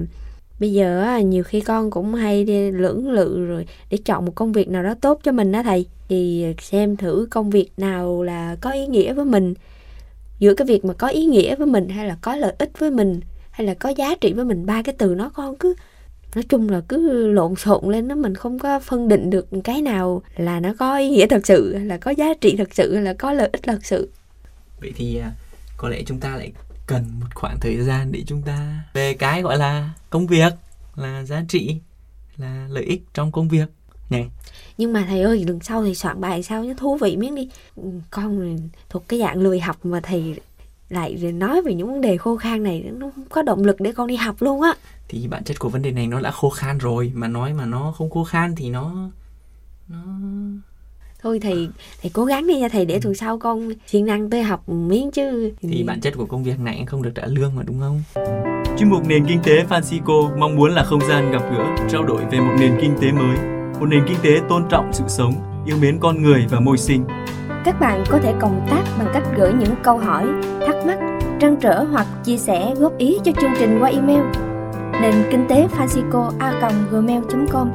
bây 0.62 0.74
giờ 0.74 1.18
nhiều 1.18 1.44
khi 1.44 1.62
con 1.62 1.92
cũng 1.92 2.14
hay 2.14 2.44
đi 2.44 2.72
lưỡng 2.72 3.12
lự 3.12 3.46
rồi 3.46 3.66
để 3.90 3.98
chọn 3.98 4.26
một 4.26 4.36
công 4.36 4.52
việc 4.52 4.70
nào 4.70 4.84
đó 4.84 4.94
tốt 5.02 5.20
cho 5.24 5.32
mình 5.32 5.52
đó 5.52 5.64
thầy. 5.64 5.86
Thì 6.10 6.46
xem 6.62 6.98
thử 6.98 7.28
công 7.32 7.50
việc 7.50 7.70
nào 7.78 8.24
là 8.24 8.56
có 8.62 8.72
ý 8.72 8.88
nghĩa 8.88 9.14
với 9.14 9.26
mình. 9.26 9.54
Giữa 10.40 10.54
cái 10.54 10.66
việc 10.66 10.86
mà 10.86 10.94
có 10.94 11.08
ý 11.08 11.26
nghĩa 11.26 11.56
với 11.56 11.68
mình 11.68 11.90
hay 11.90 12.08
là 12.08 12.18
có 12.22 12.36
lợi 12.36 12.54
ích 12.60 12.80
với 12.80 12.92
mình 12.92 13.20
hay 13.52 13.68
là 13.68 13.74
có 13.74 13.90
giá 13.90 14.16
trị 14.22 14.34
với 14.34 14.46
mình, 14.46 14.66
ba 14.66 14.82
cái 14.82 14.96
từ 14.98 15.16
nó 15.16 15.30
con 15.30 15.56
cứ, 15.56 15.76
nói 16.36 16.44
chung 16.50 16.70
là 16.70 16.82
cứ 16.88 17.28
lộn 17.28 17.56
xộn 17.56 17.92
lên 17.92 18.08
nó 18.08 18.16
mình 18.16 18.36
không 18.36 18.60
có 18.60 18.80
phân 18.80 19.08
định 19.08 19.30
được 19.30 19.48
cái 19.64 19.82
nào 19.82 20.22
là 20.36 20.60
nó 20.60 20.74
có 20.80 20.98
ý 20.98 21.10
nghĩa 21.10 21.28
thật 21.28 21.46
sự, 21.46 21.78
là 21.78 21.98
có 21.98 22.12
giá 22.12 22.34
trị 22.42 22.56
thật 22.58 22.70
sự, 22.76 23.00
là 23.00 23.14
có 23.14 23.34
lợi 23.34 23.50
ích 23.52 23.64
thật 23.64 23.86
sự. 23.86 24.10
Vậy 24.82 24.94
thì 24.96 25.18
à, 25.18 25.32
có 25.78 25.90
lẽ 25.90 26.04
chúng 26.06 26.20
ta 26.20 26.38
lại 26.38 26.52
cần 26.92 27.06
một 27.20 27.28
khoảng 27.36 27.60
thời 27.60 27.84
gian 27.84 28.12
để 28.12 28.24
chúng 28.28 28.42
ta 28.42 28.84
về 28.94 29.14
cái 29.14 29.42
gọi 29.42 29.58
là 29.58 29.94
công 30.10 30.28
việc 30.28 30.54
là 30.96 31.24
giá 31.24 31.44
trị 31.48 31.78
là 32.38 32.68
lợi 32.70 32.84
ích 32.84 33.04
trong 33.14 33.32
công 33.32 33.48
việc. 33.48 33.70
Nhỉ 34.10 34.24
nhưng 34.78 34.94
mà 34.94 35.06
thầy 35.08 35.22
ơi 35.22 35.44
lần 35.48 35.60
sau 35.60 35.84
thì 35.84 35.96
soạn 35.96 36.22
bài 36.22 36.44
sao 36.44 36.64
nó 36.64 36.74
thú 36.78 36.98
vị 37.02 37.18
miếng 37.18 37.36
đi. 37.36 37.50
Con 38.10 38.58
thuộc 38.90 39.08
cái 39.08 39.20
dạng 39.20 39.42
lười 39.42 39.60
học 39.60 39.86
mà 39.86 40.00
thầy 40.04 40.36
lại 40.90 41.16
nói 41.16 41.62
về 41.62 41.74
những 41.74 41.88
vấn 41.88 42.02
đề 42.02 42.18
khô 42.18 42.38
khan 42.38 42.64
này 42.64 42.92
nó 42.94 43.12
không 43.16 43.26
có 43.30 43.42
động 43.42 43.64
lực 43.64 43.82
để 43.82 43.92
con 43.92 44.08
đi 44.08 44.16
học 44.16 44.36
luôn 44.40 44.62
á. 44.62 44.74
Thì 45.08 45.28
bản 45.28 45.44
chất 45.44 45.60
của 45.60 45.70
vấn 45.70 45.82
đề 45.82 45.92
này 45.92 46.08
nó 46.08 46.22
đã 46.22 46.32
khô 46.32 46.50
khan 46.50 46.78
rồi 46.78 47.12
mà 47.16 47.28
nói 47.28 47.54
mà 47.54 47.66
nó 47.66 47.94
không 47.98 48.10
khô 48.10 48.24
khan 48.24 48.56
thì 48.56 48.70
nó 48.70 49.10
nó 49.88 50.04
thôi 51.24 51.40
thầy 51.40 51.70
thầy 52.02 52.12
cố 52.14 52.26
gắng 52.26 52.48
đi 52.48 52.60
nha 52.60 52.68
thầy 52.70 52.86
để 52.86 53.00
tuần 53.00 53.16
sau 53.16 53.38
con 53.38 53.70
siêng 53.88 54.06
năng 54.06 54.30
tới 54.30 54.44
học 54.44 54.70
miếng 54.70 55.12
chứ. 55.12 55.52
Thì 55.62 55.84
bản 55.84 56.02
chất 56.02 56.14
của 56.18 56.26
công 56.26 56.44
việc 56.44 56.60
này 56.60 56.84
không 56.88 57.02
được 57.02 57.12
trả 57.16 57.26
lương 57.26 57.56
mà 57.56 57.64
đúng 57.66 57.80
không? 57.80 58.04
Chuyên 58.78 58.90
mục 58.90 59.08
nền 59.08 59.26
kinh 59.26 59.40
tế 59.44 59.64
Francisco 59.70 60.38
mong 60.38 60.56
muốn 60.56 60.72
là 60.72 60.84
không 60.84 61.02
gian 61.10 61.32
gặp 61.32 61.42
gỡ 61.52 61.66
trao 61.90 62.04
đổi 62.04 62.22
về 62.32 62.40
một 62.40 62.54
nền 62.60 62.78
kinh 62.82 62.94
tế 63.02 63.12
mới. 63.12 63.38
Một 63.80 63.86
nền 63.86 64.04
kinh 64.08 64.18
tế 64.24 64.40
tôn 64.50 64.64
trọng 64.70 64.94
sự 64.94 65.04
sống 65.08 65.34
yêu 65.66 65.76
mến 65.82 66.00
con 66.00 66.24
người 66.24 66.46
và 66.50 66.60
môi 66.60 66.78
sinh. 66.78 67.06
Các 67.66 67.80
bạn 67.80 68.04
có 68.10 68.20
thể 68.24 68.34
cộng 68.40 68.68
tác 68.70 68.84
bằng 69.00 69.12
cách 69.14 69.24
gửi 69.38 69.54
những 69.54 69.76
câu 69.84 69.98
hỏi 69.98 70.26
thắc 70.68 70.76
mắc 70.86 71.00
trăn 71.40 71.56
trở 71.62 71.84
hoặc 71.84 72.08
chia 72.24 72.38
sẻ 72.38 72.74
góp 72.78 72.98
ý 72.98 73.18
cho 73.24 73.32
chương 73.42 73.52
trình 73.60 73.80
qua 73.82 73.90
email 73.90 74.22
nền 75.02 75.14
kinh 75.32 75.46
tế 75.50 75.68
Francisco 75.68 76.32
a 76.40 76.72
gmail.com 76.92 77.70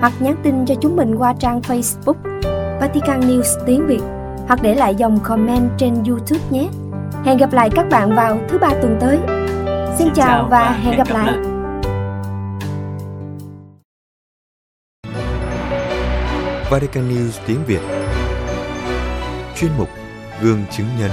hoặc 0.00 0.12
nhắn 0.20 0.36
tin 0.42 0.66
cho 0.66 0.74
chúng 0.80 0.96
mình 0.96 1.14
qua 1.14 1.34
trang 1.38 1.60
Facebook 1.60 2.51
Vatican 2.82 3.20
News 3.20 3.64
tiếng 3.66 3.86
Việt 3.86 4.00
hoặc 4.46 4.58
để 4.62 4.74
lại 4.74 4.94
dòng 4.94 5.18
comment 5.24 5.70
trên 5.78 5.94
YouTube 6.08 6.40
nhé. 6.50 6.68
Hẹn 7.24 7.38
gặp 7.38 7.52
lại 7.52 7.70
các 7.74 7.86
bạn 7.90 8.14
vào 8.16 8.40
thứ 8.48 8.58
ba 8.58 8.68
tuần 8.82 8.96
tới. 9.00 9.18
Xin, 9.98 10.06
Xin 10.06 10.14
chào 10.14 10.42
và, 10.42 10.48
và 10.50 10.70
hẹn 10.70 10.98
gặp, 10.98 11.08
gặp 11.08 11.14
lại. 11.14 11.26
lại. 11.26 11.42
Vatican 16.70 17.10
News 17.10 17.40
tiếng 17.46 17.64
Việt 17.66 17.80
Chuyên 19.56 19.70
mục 19.78 19.88
Gương 20.42 20.64
chứng 20.70 20.86
nhân 21.00 21.10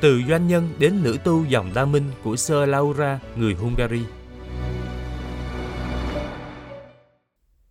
Từ 0.00 0.20
doanh 0.28 0.48
nhân 0.48 0.68
đến 0.78 1.02
nữ 1.02 1.16
tu 1.24 1.44
dòng 1.44 1.70
đa 1.74 1.84
minh 1.84 2.04
của 2.24 2.36
Sơ 2.36 2.66
Laura, 2.66 3.20
người 3.36 3.54
Hungary. 3.54 4.02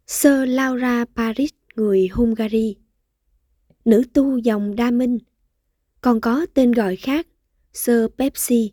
Sơ 0.08 0.46
Laura 0.46 1.06
Paris 1.16 1.59
người 1.80 2.08
Hungary. 2.12 2.76
Nữ 3.86 4.04
tu 4.14 4.38
dòng 4.38 4.76
Đa 4.76 4.92
Minh, 4.92 5.18
còn 6.02 6.22
có 6.22 6.46
tên 6.54 6.72
gọi 6.72 6.96
khác 6.96 7.28
Sir 7.74 8.06
Pepsi 8.18 8.72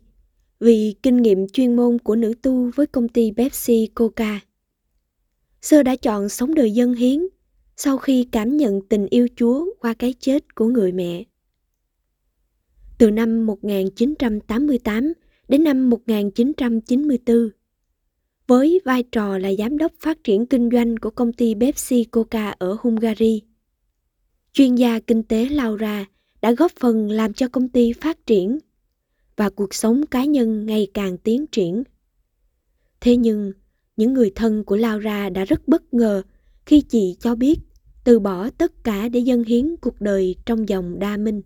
vì 0.59 0.95
kinh 1.03 1.17
nghiệm 1.17 1.47
chuyên 1.47 1.75
môn 1.75 1.99
của 1.99 2.15
nữ 2.15 2.33
tu 2.41 2.71
với 2.75 2.87
công 2.87 3.07
ty 3.07 3.31
Pepsi 3.37 3.89
Coca. 3.95 4.39
Sơ 5.61 5.83
đã 5.83 5.95
chọn 5.95 6.29
sống 6.29 6.55
đời 6.55 6.71
dân 6.71 6.93
hiến 6.93 7.27
sau 7.77 7.97
khi 7.97 8.27
cảm 8.31 8.57
nhận 8.57 8.81
tình 8.89 9.07
yêu 9.09 9.27
Chúa 9.35 9.65
qua 9.79 9.93
cái 9.93 10.13
chết 10.19 10.55
của 10.55 10.65
người 10.65 10.91
mẹ. 10.91 11.23
Từ 12.97 13.11
năm 13.11 13.45
1988 13.45 15.13
đến 15.47 15.63
năm 15.63 15.89
1994, 15.89 17.49
với 18.47 18.81
vai 18.85 19.03
trò 19.03 19.37
là 19.37 19.53
giám 19.57 19.77
đốc 19.77 19.91
phát 19.99 20.23
triển 20.23 20.45
kinh 20.45 20.69
doanh 20.71 20.97
của 20.97 21.09
công 21.09 21.33
ty 21.33 21.55
Pepsi 21.59 22.03
Coca 22.03 22.49
ở 22.49 22.77
Hungary. 22.79 23.41
Chuyên 24.53 24.75
gia 24.75 24.99
kinh 24.99 25.23
tế 25.23 25.49
Laura 25.49 26.05
đã 26.41 26.51
góp 26.51 26.71
phần 26.79 27.11
làm 27.11 27.33
cho 27.33 27.47
công 27.47 27.69
ty 27.69 27.93
phát 27.93 28.25
triển 28.25 28.59
và 29.35 29.49
cuộc 29.49 29.73
sống 29.73 30.05
cá 30.05 30.25
nhân 30.25 30.65
ngày 30.65 30.87
càng 30.93 31.17
tiến 31.17 31.45
triển. 31.47 31.83
Thế 33.01 33.15
nhưng, 33.17 33.53
những 33.97 34.13
người 34.13 34.31
thân 34.35 34.63
của 34.63 34.75
Laura 34.75 35.29
đã 35.29 35.45
rất 35.45 35.67
bất 35.67 35.93
ngờ 35.93 36.21
khi 36.65 36.81
chị 36.81 37.15
cho 37.19 37.35
biết 37.35 37.55
từ 38.03 38.19
bỏ 38.19 38.49
tất 38.49 38.83
cả 38.83 39.09
để 39.09 39.19
dâng 39.19 39.43
hiến 39.43 39.75
cuộc 39.81 40.01
đời 40.01 40.35
trong 40.45 40.69
dòng 40.69 40.99
đa 40.99 41.17
minh. 41.17 41.41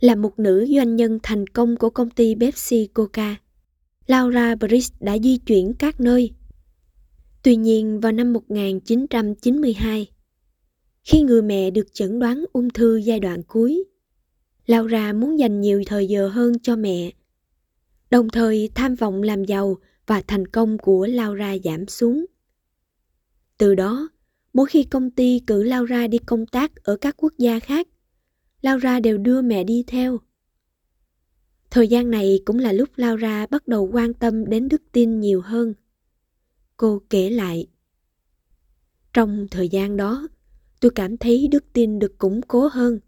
Là 0.00 0.14
một 0.14 0.38
nữ 0.38 0.66
doanh 0.76 0.96
nhân 0.96 1.18
thành 1.22 1.46
công 1.46 1.76
của 1.76 1.90
công 1.90 2.10
ty 2.10 2.34
Pepsi 2.40 2.86
Coca, 2.94 3.36
Laura 4.06 4.54
Brice 4.54 4.94
đã 5.00 5.18
di 5.18 5.36
chuyển 5.36 5.74
các 5.78 6.00
nơi. 6.00 6.32
Tuy 7.42 7.56
nhiên 7.56 8.00
vào 8.00 8.12
năm 8.12 8.32
1992, 8.32 10.06
khi 11.02 11.22
người 11.22 11.42
mẹ 11.42 11.70
được 11.70 11.94
chẩn 11.94 12.18
đoán 12.18 12.44
ung 12.52 12.70
thư 12.70 12.96
giai 12.96 13.20
đoạn 13.20 13.42
cuối, 13.42 13.84
Laura 14.66 15.12
muốn 15.12 15.38
dành 15.38 15.60
nhiều 15.60 15.82
thời 15.86 16.06
giờ 16.08 16.28
hơn 16.28 16.58
cho 16.58 16.76
mẹ. 16.76 17.10
Đồng 18.10 18.28
thời 18.28 18.70
tham 18.74 18.94
vọng 18.94 19.22
làm 19.22 19.44
giàu 19.44 19.76
và 20.06 20.22
thành 20.26 20.46
công 20.46 20.78
của 20.78 21.06
Laura 21.06 21.56
giảm 21.64 21.86
xuống. 21.86 22.24
Từ 23.58 23.74
đó, 23.74 24.08
mỗi 24.52 24.66
khi 24.66 24.84
công 24.84 25.10
ty 25.10 25.40
cử 25.46 25.62
Laura 25.62 26.06
đi 26.06 26.18
công 26.18 26.46
tác 26.46 26.84
ở 26.84 26.96
các 26.96 27.14
quốc 27.18 27.32
gia 27.38 27.58
khác, 27.58 27.88
Laura 28.62 29.00
đều 29.00 29.18
đưa 29.18 29.42
mẹ 29.42 29.64
đi 29.64 29.84
theo. 29.86 30.20
Thời 31.70 31.88
gian 31.88 32.10
này 32.10 32.40
cũng 32.44 32.58
là 32.58 32.72
lúc 32.72 32.88
Laura 32.96 33.46
bắt 33.46 33.68
đầu 33.68 33.90
quan 33.92 34.14
tâm 34.14 34.44
đến 34.44 34.68
đức 34.68 34.82
tin 34.92 35.20
nhiều 35.20 35.40
hơn. 35.40 35.74
Cô 36.76 37.02
kể 37.10 37.30
lại. 37.30 37.66
Trong 39.12 39.46
thời 39.50 39.68
gian 39.68 39.96
đó, 39.96 40.28
tôi 40.80 40.90
cảm 40.94 41.16
thấy 41.16 41.48
đức 41.48 41.64
tin 41.72 41.98
được 41.98 42.18
củng 42.18 42.42
cố 42.42 42.68
hơn. 42.68 43.00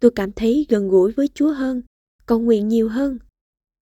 Tôi 0.00 0.10
cảm 0.10 0.32
thấy 0.32 0.66
gần 0.68 0.88
gũi 0.88 1.12
với 1.12 1.28
Chúa 1.34 1.52
hơn, 1.52 1.82
cầu 2.26 2.38
nguyện 2.38 2.68
nhiều 2.68 2.88
hơn. 2.88 3.18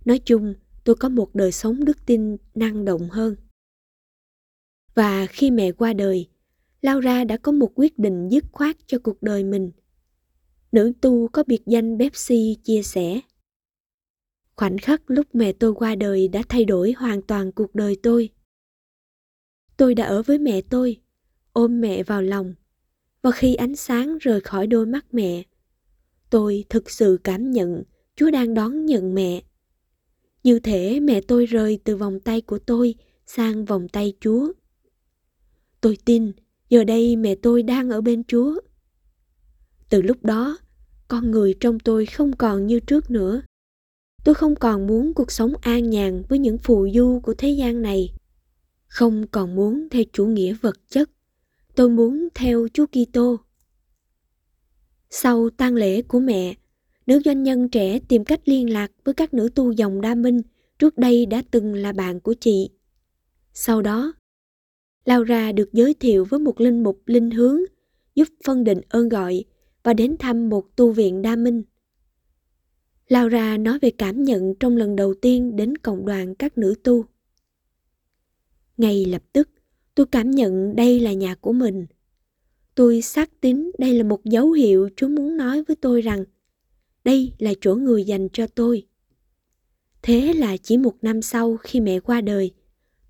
Nói 0.04 0.18
chung, 0.18 0.54
tôi 0.84 0.96
có 0.96 1.08
một 1.08 1.34
đời 1.34 1.52
sống 1.52 1.84
đức 1.84 2.06
tin 2.06 2.36
năng 2.54 2.84
động 2.84 3.08
hơn. 3.10 3.36
Và 4.94 5.26
khi 5.26 5.50
mẹ 5.50 5.72
qua 5.72 5.92
đời, 5.92 6.28
Laura 6.80 7.24
đã 7.24 7.36
có 7.36 7.52
một 7.52 7.72
quyết 7.74 7.98
định 7.98 8.28
dứt 8.28 8.44
khoát 8.52 8.76
cho 8.86 8.98
cuộc 8.98 9.22
đời 9.22 9.44
mình. 9.44 9.70
Nữ 10.72 10.92
tu 11.00 11.28
có 11.28 11.44
biệt 11.46 11.62
danh 11.66 11.98
Pepsi 11.98 12.56
chia 12.64 12.82
sẻ. 12.82 13.20
Khoảnh 14.62 14.78
khắc 14.78 15.02
lúc 15.06 15.26
mẹ 15.34 15.52
tôi 15.52 15.74
qua 15.74 15.94
đời 15.94 16.28
đã 16.28 16.42
thay 16.48 16.64
đổi 16.64 16.94
hoàn 16.98 17.22
toàn 17.22 17.52
cuộc 17.52 17.74
đời 17.74 17.96
tôi. 18.02 18.30
Tôi 19.76 19.94
đã 19.94 20.04
ở 20.04 20.22
với 20.22 20.38
mẹ 20.38 20.60
tôi, 20.60 21.00
ôm 21.52 21.80
mẹ 21.80 22.02
vào 22.02 22.22
lòng, 22.22 22.54
và 23.22 23.30
khi 23.30 23.54
ánh 23.54 23.76
sáng 23.76 24.18
rời 24.18 24.40
khỏi 24.40 24.66
đôi 24.66 24.86
mắt 24.86 25.06
mẹ, 25.12 25.42
tôi 26.30 26.64
thực 26.68 26.90
sự 26.90 27.18
cảm 27.24 27.50
nhận 27.50 27.82
Chúa 28.16 28.30
đang 28.30 28.54
đón 28.54 28.86
nhận 28.86 29.14
mẹ. 29.14 29.42
Như 30.42 30.58
thể 30.58 31.00
mẹ 31.00 31.20
tôi 31.20 31.46
rời 31.46 31.78
từ 31.84 31.96
vòng 31.96 32.20
tay 32.20 32.40
của 32.40 32.58
tôi 32.58 32.94
sang 33.26 33.64
vòng 33.64 33.88
tay 33.88 34.12
Chúa. 34.20 34.52
Tôi 35.80 35.98
tin 36.04 36.32
giờ 36.68 36.84
đây 36.84 37.16
mẹ 37.16 37.34
tôi 37.34 37.62
đang 37.62 37.90
ở 37.90 38.00
bên 38.00 38.24
Chúa. 38.24 38.60
Từ 39.88 40.02
lúc 40.02 40.24
đó, 40.24 40.58
con 41.08 41.30
người 41.30 41.54
trong 41.60 41.78
tôi 41.78 42.06
không 42.06 42.36
còn 42.36 42.66
như 42.66 42.80
trước 42.80 43.10
nữa. 43.10 43.42
Tôi 44.24 44.34
không 44.34 44.54
còn 44.56 44.86
muốn 44.86 45.14
cuộc 45.14 45.32
sống 45.32 45.52
an 45.60 45.90
nhàn 45.90 46.22
với 46.28 46.38
những 46.38 46.58
phù 46.58 46.88
du 46.94 47.20
của 47.22 47.34
thế 47.34 47.48
gian 47.48 47.82
này. 47.82 48.12
Không 48.86 49.26
còn 49.26 49.54
muốn 49.54 49.88
theo 49.90 50.02
chủ 50.12 50.26
nghĩa 50.26 50.52
vật 50.60 50.76
chất. 50.88 51.10
Tôi 51.74 51.88
muốn 51.88 52.28
theo 52.34 52.68
Chúa 52.74 52.86
Kitô. 52.86 53.36
Sau 55.10 55.50
tang 55.50 55.74
lễ 55.74 56.02
của 56.02 56.20
mẹ, 56.20 56.54
nữ 57.06 57.20
doanh 57.24 57.42
nhân 57.42 57.68
trẻ 57.68 57.98
tìm 58.08 58.24
cách 58.24 58.40
liên 58.44 58.72
lạc 58.72 58.92
với 59.04 59.14
các 59.14 59.34
nữ 59.34 59.48
tu 59.54 59.72
dòng 59.72 60.00
Đa 60.00 60.14
Minh 60.14 60.42
trước 60.78 60.98
đây 60.98 61.26
đã 61.26 61.42
từng 61.50 61.74
là 61.74 61.92
bạn 61.92 62.20
của 62.20 62.34
chị. 62.40 62.70
Sau 63.52 63.82
đó, 63.82 64.12
Laura 65.04 65.52
được 65.52 65.72
giới 65.72 65.94
thiệu 65.94 66.24
với 66.24 66.40
một 66.40 66.60
linh 66.60 66.82
mục 66.82 67.02
linh 67.06 67.30
hướng 67.30 67.60
giúp 68.14 68.28
phân 68.44 68.64
định 68.64 68.80
ơn 68.88 69.08
gọi 69.08 69.44
và 69.82 69.94
đến 69.94 70.16
thăm 70.18 70.48
một 70.48 70.76
tu 70.76 70.92
viện 70.92 71.22
Đa 71.22 71.36
Minh. 71.36 71.62
Laura 73.08 73.56
nói 73.56 73.78
về 73.78 73.90
cảm 73.90 74.24
nhận 74.24 74.54
trong 74.60 74.76
lần 74.76 74.96
đầu 74.96 75.14
tiên 75.14 75.56
đến 75.56 75.78
cộng 75.78 76.06
đoàn 76.06 76.34
các 76.34 76.58
nữ 76.58 76.74
tu. 76.84 77.04
Ngay 78.76 79.04
lập 79.04 79.22
tức, 79.32 79.48
tôi 79.94 80.06
cảm 80.06 80.30
nhận 80.30 80.76
đây 80.76 81.00
là 81.00 81.12
nhà 81.12 81.34
của 81.34 81.52
mình. 81.52 81.86
Tôi 82.74 83.02
xác 83.02 83.40
tín 83.40 83.70
đây 83.78 83.94
là 83.94 84.04
một 84.04 84.24
dấu 84.24 84.52
hiệu 84.52 84.88
Chúa 84.96 85.08
muốn 85.08 85.36
nói 85.36 85.62
với 85.62 85.76
tôi 85.76 86.00
rằng 86.00 86.24
đây 87.04 87.32
là 87.38 87.52
chỗ 87.60 87.74
người 87.74 88.04
dành 88.04 88.28
cho 88.32 88.46
tôi. 88.46 88.86
Thế 90.02 90.32
là 90.32 90.56
chỉ 90.56 90.76
một 90.76 90.94
năm 91.02 91.22
sau 91.22 91.56
khi 91.56 91.80
mẹ 91.80 92.00
qua 92.00 92.20
đời, 92.20 92.50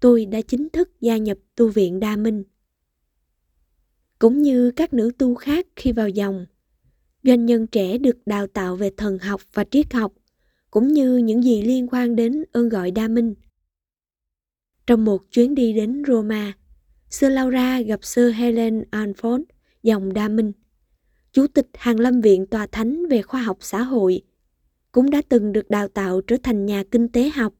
tôi 0.00 0.24
đã 0.24 0.40
chính 0.40 0.68
thức 0.68 1.00
gia 1.00 1.16
nhập 1.16 1.38
tu 1.56 1.68
viện 1.68 2.00
Đa 2.00 2.16
Minh. 2.16 2.44
Cũng 4.18 4.42
như 4.42 4.70
các 4.70 4.94
nữ 4.94 5.10
tu 5.18 5.34
khác 5.34 5.66
khi 5.76 5.92
vào 5.92 6.08
dòng, 6.08 6.46
doanh 7.22 7.46
nhân 7.46 7.66
trẻ 7.66 7.98
được 7.98 8.26
đào 8.26 8.46
tạo 8.46 8.76
về 8.76 8.90
thần 8.96 9.18
học 9.18 9.42
và 9.52 9.64
triết 9.70 9.92
học, 9.92 10.12
cũng 10.70 10.88
như 10.88 11.16
những 11.16 11.44
gì 11.44 11.62
liên 11.62 11.86
quan 11.90 12.16
đến 12.16 12.44
ơn 12.52 12.68
gọi 12.68 12.90
Đa 12.90 13.08
Minh. 13.08 13.34
Trong 14.86 15.04
một 15.04 15.30
chuyến 15.30 15.54
đi 15.54 15.72
đến 15.72 16.02
Roma, 16.06 16.52
Sơ 17.10 17.28
Laura 17.28 17.80
gặp 17.80 18.04
Sơ 18.04 18.28
Helen 18.28 18.84
Alford, 18.90 19.42
dòng 19.82 20.12
Đa 20.12 20.28
Minh, 20.28 20.52
Chủ 21.32 21.46
tịch 21.46 21.66
Hàng 21.74 22.00
Lâm 22.00 22.20
Viện 22.20 22.46
Tòa 22.46 22.66
Thánh 22.66 23.06
về 23.08 23.22
khoa 23.22 23.42
học 23.42 23.58
xã 23.60 23.82
hội, 23.82 24.22
cũng 24.92 25.10
đã 25.10 25.22
từng 25.28 25.52
được 25.52 25.70
đào 25.70 25.88
tạo 25.88 26.20
trở 26.20 26.36
thành 26.42 26.66
nhà 26.66 26.84
kinh 26.90 27.08
tế 27.08 27.30
học. 27.30 27.54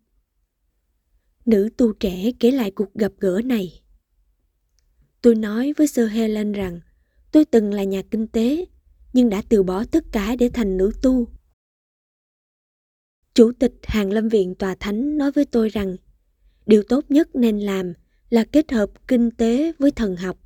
Nữ 1.46 1.68
tu 1.76 1.92
trẻ 1.92 2.30
kể 2.40 2.50
lại 2.50 2.70
cuộc 2.70 2.94
gặp 2.94 3.12
gỡ 3.18 3.40
này. 3.44 3.80
Tôi 5.22 5.34
nói 5.34 5.72
với 5.76 5.86
Sơ 5.86 6.06
Helen 6.06 6.52
rằng 6.52 6.80
tôi 7.32 7.44
từng 7.44 7.74
là 7.74 7.84
nhà 7.84 8.02
kinh 8.10 8.26
tế, 8.26 8.64
nhưng 9.12 9.30
đã 9.30 9.42
từ 9.48 9.62
bỏ 9.62 9.84
tất 9.84 10.04
cả 10.12 10.36
để 10.36 10.50
thành 10.54 10.76
nữ 10.76 10.92
tu. 11.02 11.28
Chủ 13.34 13.52
tịch 13.58 13.72
Hàng 13.82 14.12
Lâm 14.12 14.28
Viện 14.28 14.54
Tòa 14.54 14.74
Thánh 14.74 15.18
nói 15.18 15.32
với 15.32 15.44
tôi 15.44 15.68
rằng 15.68 15.96
điều 16.66 16.82
tốt 16.82 17.04
nhất 17.08 17.28
nên 17.34 17.60
làm 17.60 17.92
là 18.30 18.44
kết 18.44 18.72
hợp 18.72 19.08
kinh 19.08 19.30
tế 19.30 19.72
với 19.78 19.90
thần 19.90 20.16
học. 20.16 20.38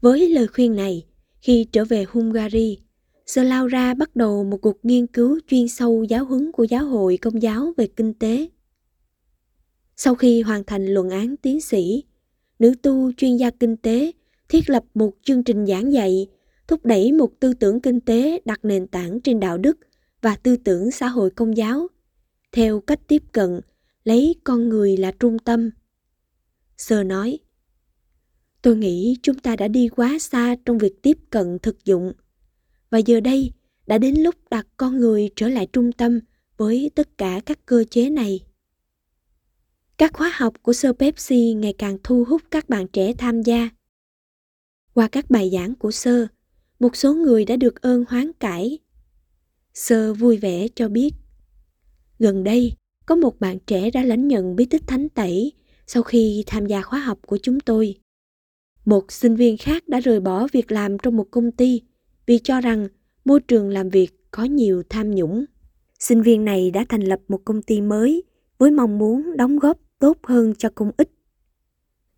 Với 0.00 0.28
lời 0.28 0.46
khuyên 0.46 0.76
này, 0.76 1.06
khi 1.40 1.66
trở 1.72 1.84
về 1.84 2.04
Hungary, 2.08 2.78
Sơ 3.26 3.42
Laura 3.42 3.94
bắt 3.94 4.16
đầu 4.16 4.44
một 4.44 4.58
cuộc 4.62 4.84
nghiên 4.84 5.06
cứu 5.06 5.40
chuyên 5.48 5.68
sâu 5.68 6.04
giáo 6.04 6.24
huấn 6.24 6.52
của 6.52 6.64
giáo 6.64 6.84
hội 6.84 7.16
công 7.16 7.42
giáo 7.42 7.72
về 7.76 7.86
kinh 7.86 8.14
tế. 8.14 8.48
Sau 9.96 10.14
khi 10.14 10.42
hoàn 10.42 10.64
thành 10.64 10.86
luận 10.86 11.10
án 11.10 11.36
tiến 11.36 11.60
sĩ, 11.60 12.04
nữ 12.58 12.74
tu 12.82 13.12
chuyên 13.12 13.36
gia 13.36 13.50
kinh 13.50 13.76
tế 13.76 14.12
thiết 14.48 14.70
lập 14.70 14.84
một 14.94 15.12
chương 15.22 15.44
trình 15.44 15.66
giảng 15.66 15.92
dạy 15.92 16.26
thúc 16.68 16.86
đẩy 16.86 17.12
một 17.12 17.30
tư 17.40 17.54
tưởng 17.54 17.80
kinh 17.80 18.00
tế 18.00 18.40
đặt 18.44 18.64
nền 18.64 18.86
tảng 18.86 19.20
trên 19.20 19.40
đạo 19.40 19.58
đức 19.58 19.76
và 20.22 20.36
tư 20.36 20.56
tưởng 20.56 20.90
xã 20.90 21.08
hội 21.08 21.30
công 21.30 21.56
giáo. 21.56 21.88
Theo 22.52 22.80
cách 22.80 23.00
tiếp 23.08 23.22
cận, 23.32 23.60
lấy 24.04 24.34
con 24.44 24.68
người 24.68 24.96
là 24.96 25.12
trung 25.20 25.38
tâm. 25.38 25.70
Sơ 26.78 27.02
nói, 27.02 27.38
tôi 28.62 28.76
nghĩ 28.76 29.16
chúng 29.22 29.38
ta 29.38 29.56
đã 29.56 29.68
đi 29.68 29.88
quá 29.88 30.18
xa 30.20 30.56
trong 30.64 30.78
việc 30.78 31.02
tiếp 31.02 31.18
cận 31.30 31.58
thực 31.62 31.84
dụng. 31.84 32.12
Và 32.90 32.98
giờ 32.98 33.20
đây 33.20 33.52
đã 33.86 33.98
đến 33.98 34.14
lúc 34.14 34.34
đặt 34.50 34.66
con 34.76 35.00
người 35.00 35.30
trở 35.36 35.48
lại 35.48 35.66
trung 35.72 35.92
tâm 35.92 36.20
với 36.56 36.90
tất 36.94 37.18
cả 37.18 37.40
các 37.46 37.66
cơ 37.66 37.84
chế 37.90 38.10
này. 38.10 38.40
Các 39.96 40.12
khóa 40.12 40.32
học 40.34 40.54
của 40.62 40.72
sơ 40.72 40.92
pepsi 40.92 41.54
ngày 41.54 41.74
càng 41.78 41.98
thu 42.04 42.24
hút 42.28 42.42
các 42.50 42.68
bạn 42.68 42.88
trẻ 42.88 43.12
tham 43.18 43.42
gia. 43.42 43.68
Qua 44.94 45.08
các 45.08 45.30
bài 45.30 45.50
giảng 45.52 45.74
của 45.74 45.90
sơ 45.90 46.26
một 46.78 46.96
số 46.96 47.14
người 47.14 47.44
đã 47.44 47.56
được 47.56 47.82
ơn 47.82 48.04
hoán 48.08 48.32
cải. 48.32 48.78
Sơ 49.74 50.14
vui 50.14 50.36
vẻ 50.36 50.68
cho 50.74 50.88
biết, 50.88 51.10
gần 52.18 52.44
đây, 52.44 52.72
có 53.06 53.16
một 53.16 53.40
bạn 53.40 53.58
trẻ 53.66 53.90
đã 53.90 54.02
lãnh 54.02 54.28
nhận 54.28 54.56
bí 54.56 54.64
tích 54.64 54.82
thánh 54.86 55.08
tẩy 55.08 55.52
sau 55.86 56.02
khi 56.02 56.44
tham 56.46 56.66
gia 56.66 56.82
khóa 56.82 56.98
học 56.98 57.18
của 57.26 57.38
chúng 57.42 57.60
tôi. 57.60 57.94
Một 58.84 59.12
sinh 59.12 59.36
viên 59.36 59.56
khác 59.56 59.88
đã 59.88 60.00
rời 60.00 60.20
bỏ 60.20 60.46
việc 60.52 60.72
làm 60.72 60.98
trong 60.98 61.16
một 61.16 61.30
công 61.30 61.52
ty 61.52 61.82
vì 62.26 62.38
cho 62.38 62.60
rằng 62.60 62.88
môi 63.24 63.40
trường 63.40 63.68
làm 63.68 63.88
việc 63.88 64.10
có 64.30 64.44
nhiều 64.44 64.82
tham 64.88 65.10
nhũng. 65.10 65.44
Sinh 65.98 66.22
viên 66.22 66.44
này 66.44 66.70
đã 66.70 66.84
thành 66.88 67.02
lập 67.02 67.20
một 67.28 67.44
công 67.44 67.62
ty 67.62 67.80
mới 67.80 68.22
với 68.58 68.70
mong 68.70 68.98
muốn 68.98 69.36
đóng 69.36 69.58
góp 69.58 69.78
tốt 69.98 70.18
hơn 70.22 70.54
cho 70.58 70.68
công 70.74 70.90
ích. 70.96 71.10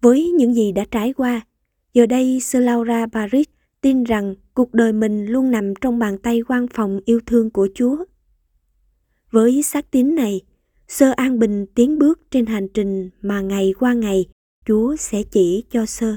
Với 0.00 0.30
những 0.30 0.54
gì 0.54 0.72
đã 0.72 0.84
trải 0.90 1.12
qua, 1.12 1.46
giờ 1.94 2.06
đây 2.06 2.40
sơ 2.40 2.60
laura 2.60 3.06
paris 3.12 3.46
tin 3.80 4.04
rằng 4.04 4.34
cuộc 4.54 4.74
đời 4.74 4.92
mình 4.92 5.26
luôn 5.26 5.50
nằm 5.50 5.74
trong 5.80 5.98
bàn 5.98 6.18
tay 6.18 6.40
quan 6.48 6.66
phòng 6.68 7.00
yêu 7.04 7.20
thương 7.26 7.50
của 7.50 7.68
Chúa. 7.74 8.04
Với 9.30 9.62
xác 9.62 9.90
tín 9.90 10.14
này, 10.14 10.40
Sơ 10.88 11.10
an 11.16 11.38
bình 11.38 11.66
tiến 11.74 11.98
bước 11.98 12.20
trên 12.30 12.46
hành 12.46 12.68
trình 12.68 13.10
mà 13.22 13.40
ngày 13.40 13.74
qua 13.78 13.92
ngày 13.92 14.26
Chúa 14.66 14.96
sẽ 14.96 15.22
chỉ 15.22 15.64
cho 15.70 15.86
Sơ. 15.86 16.16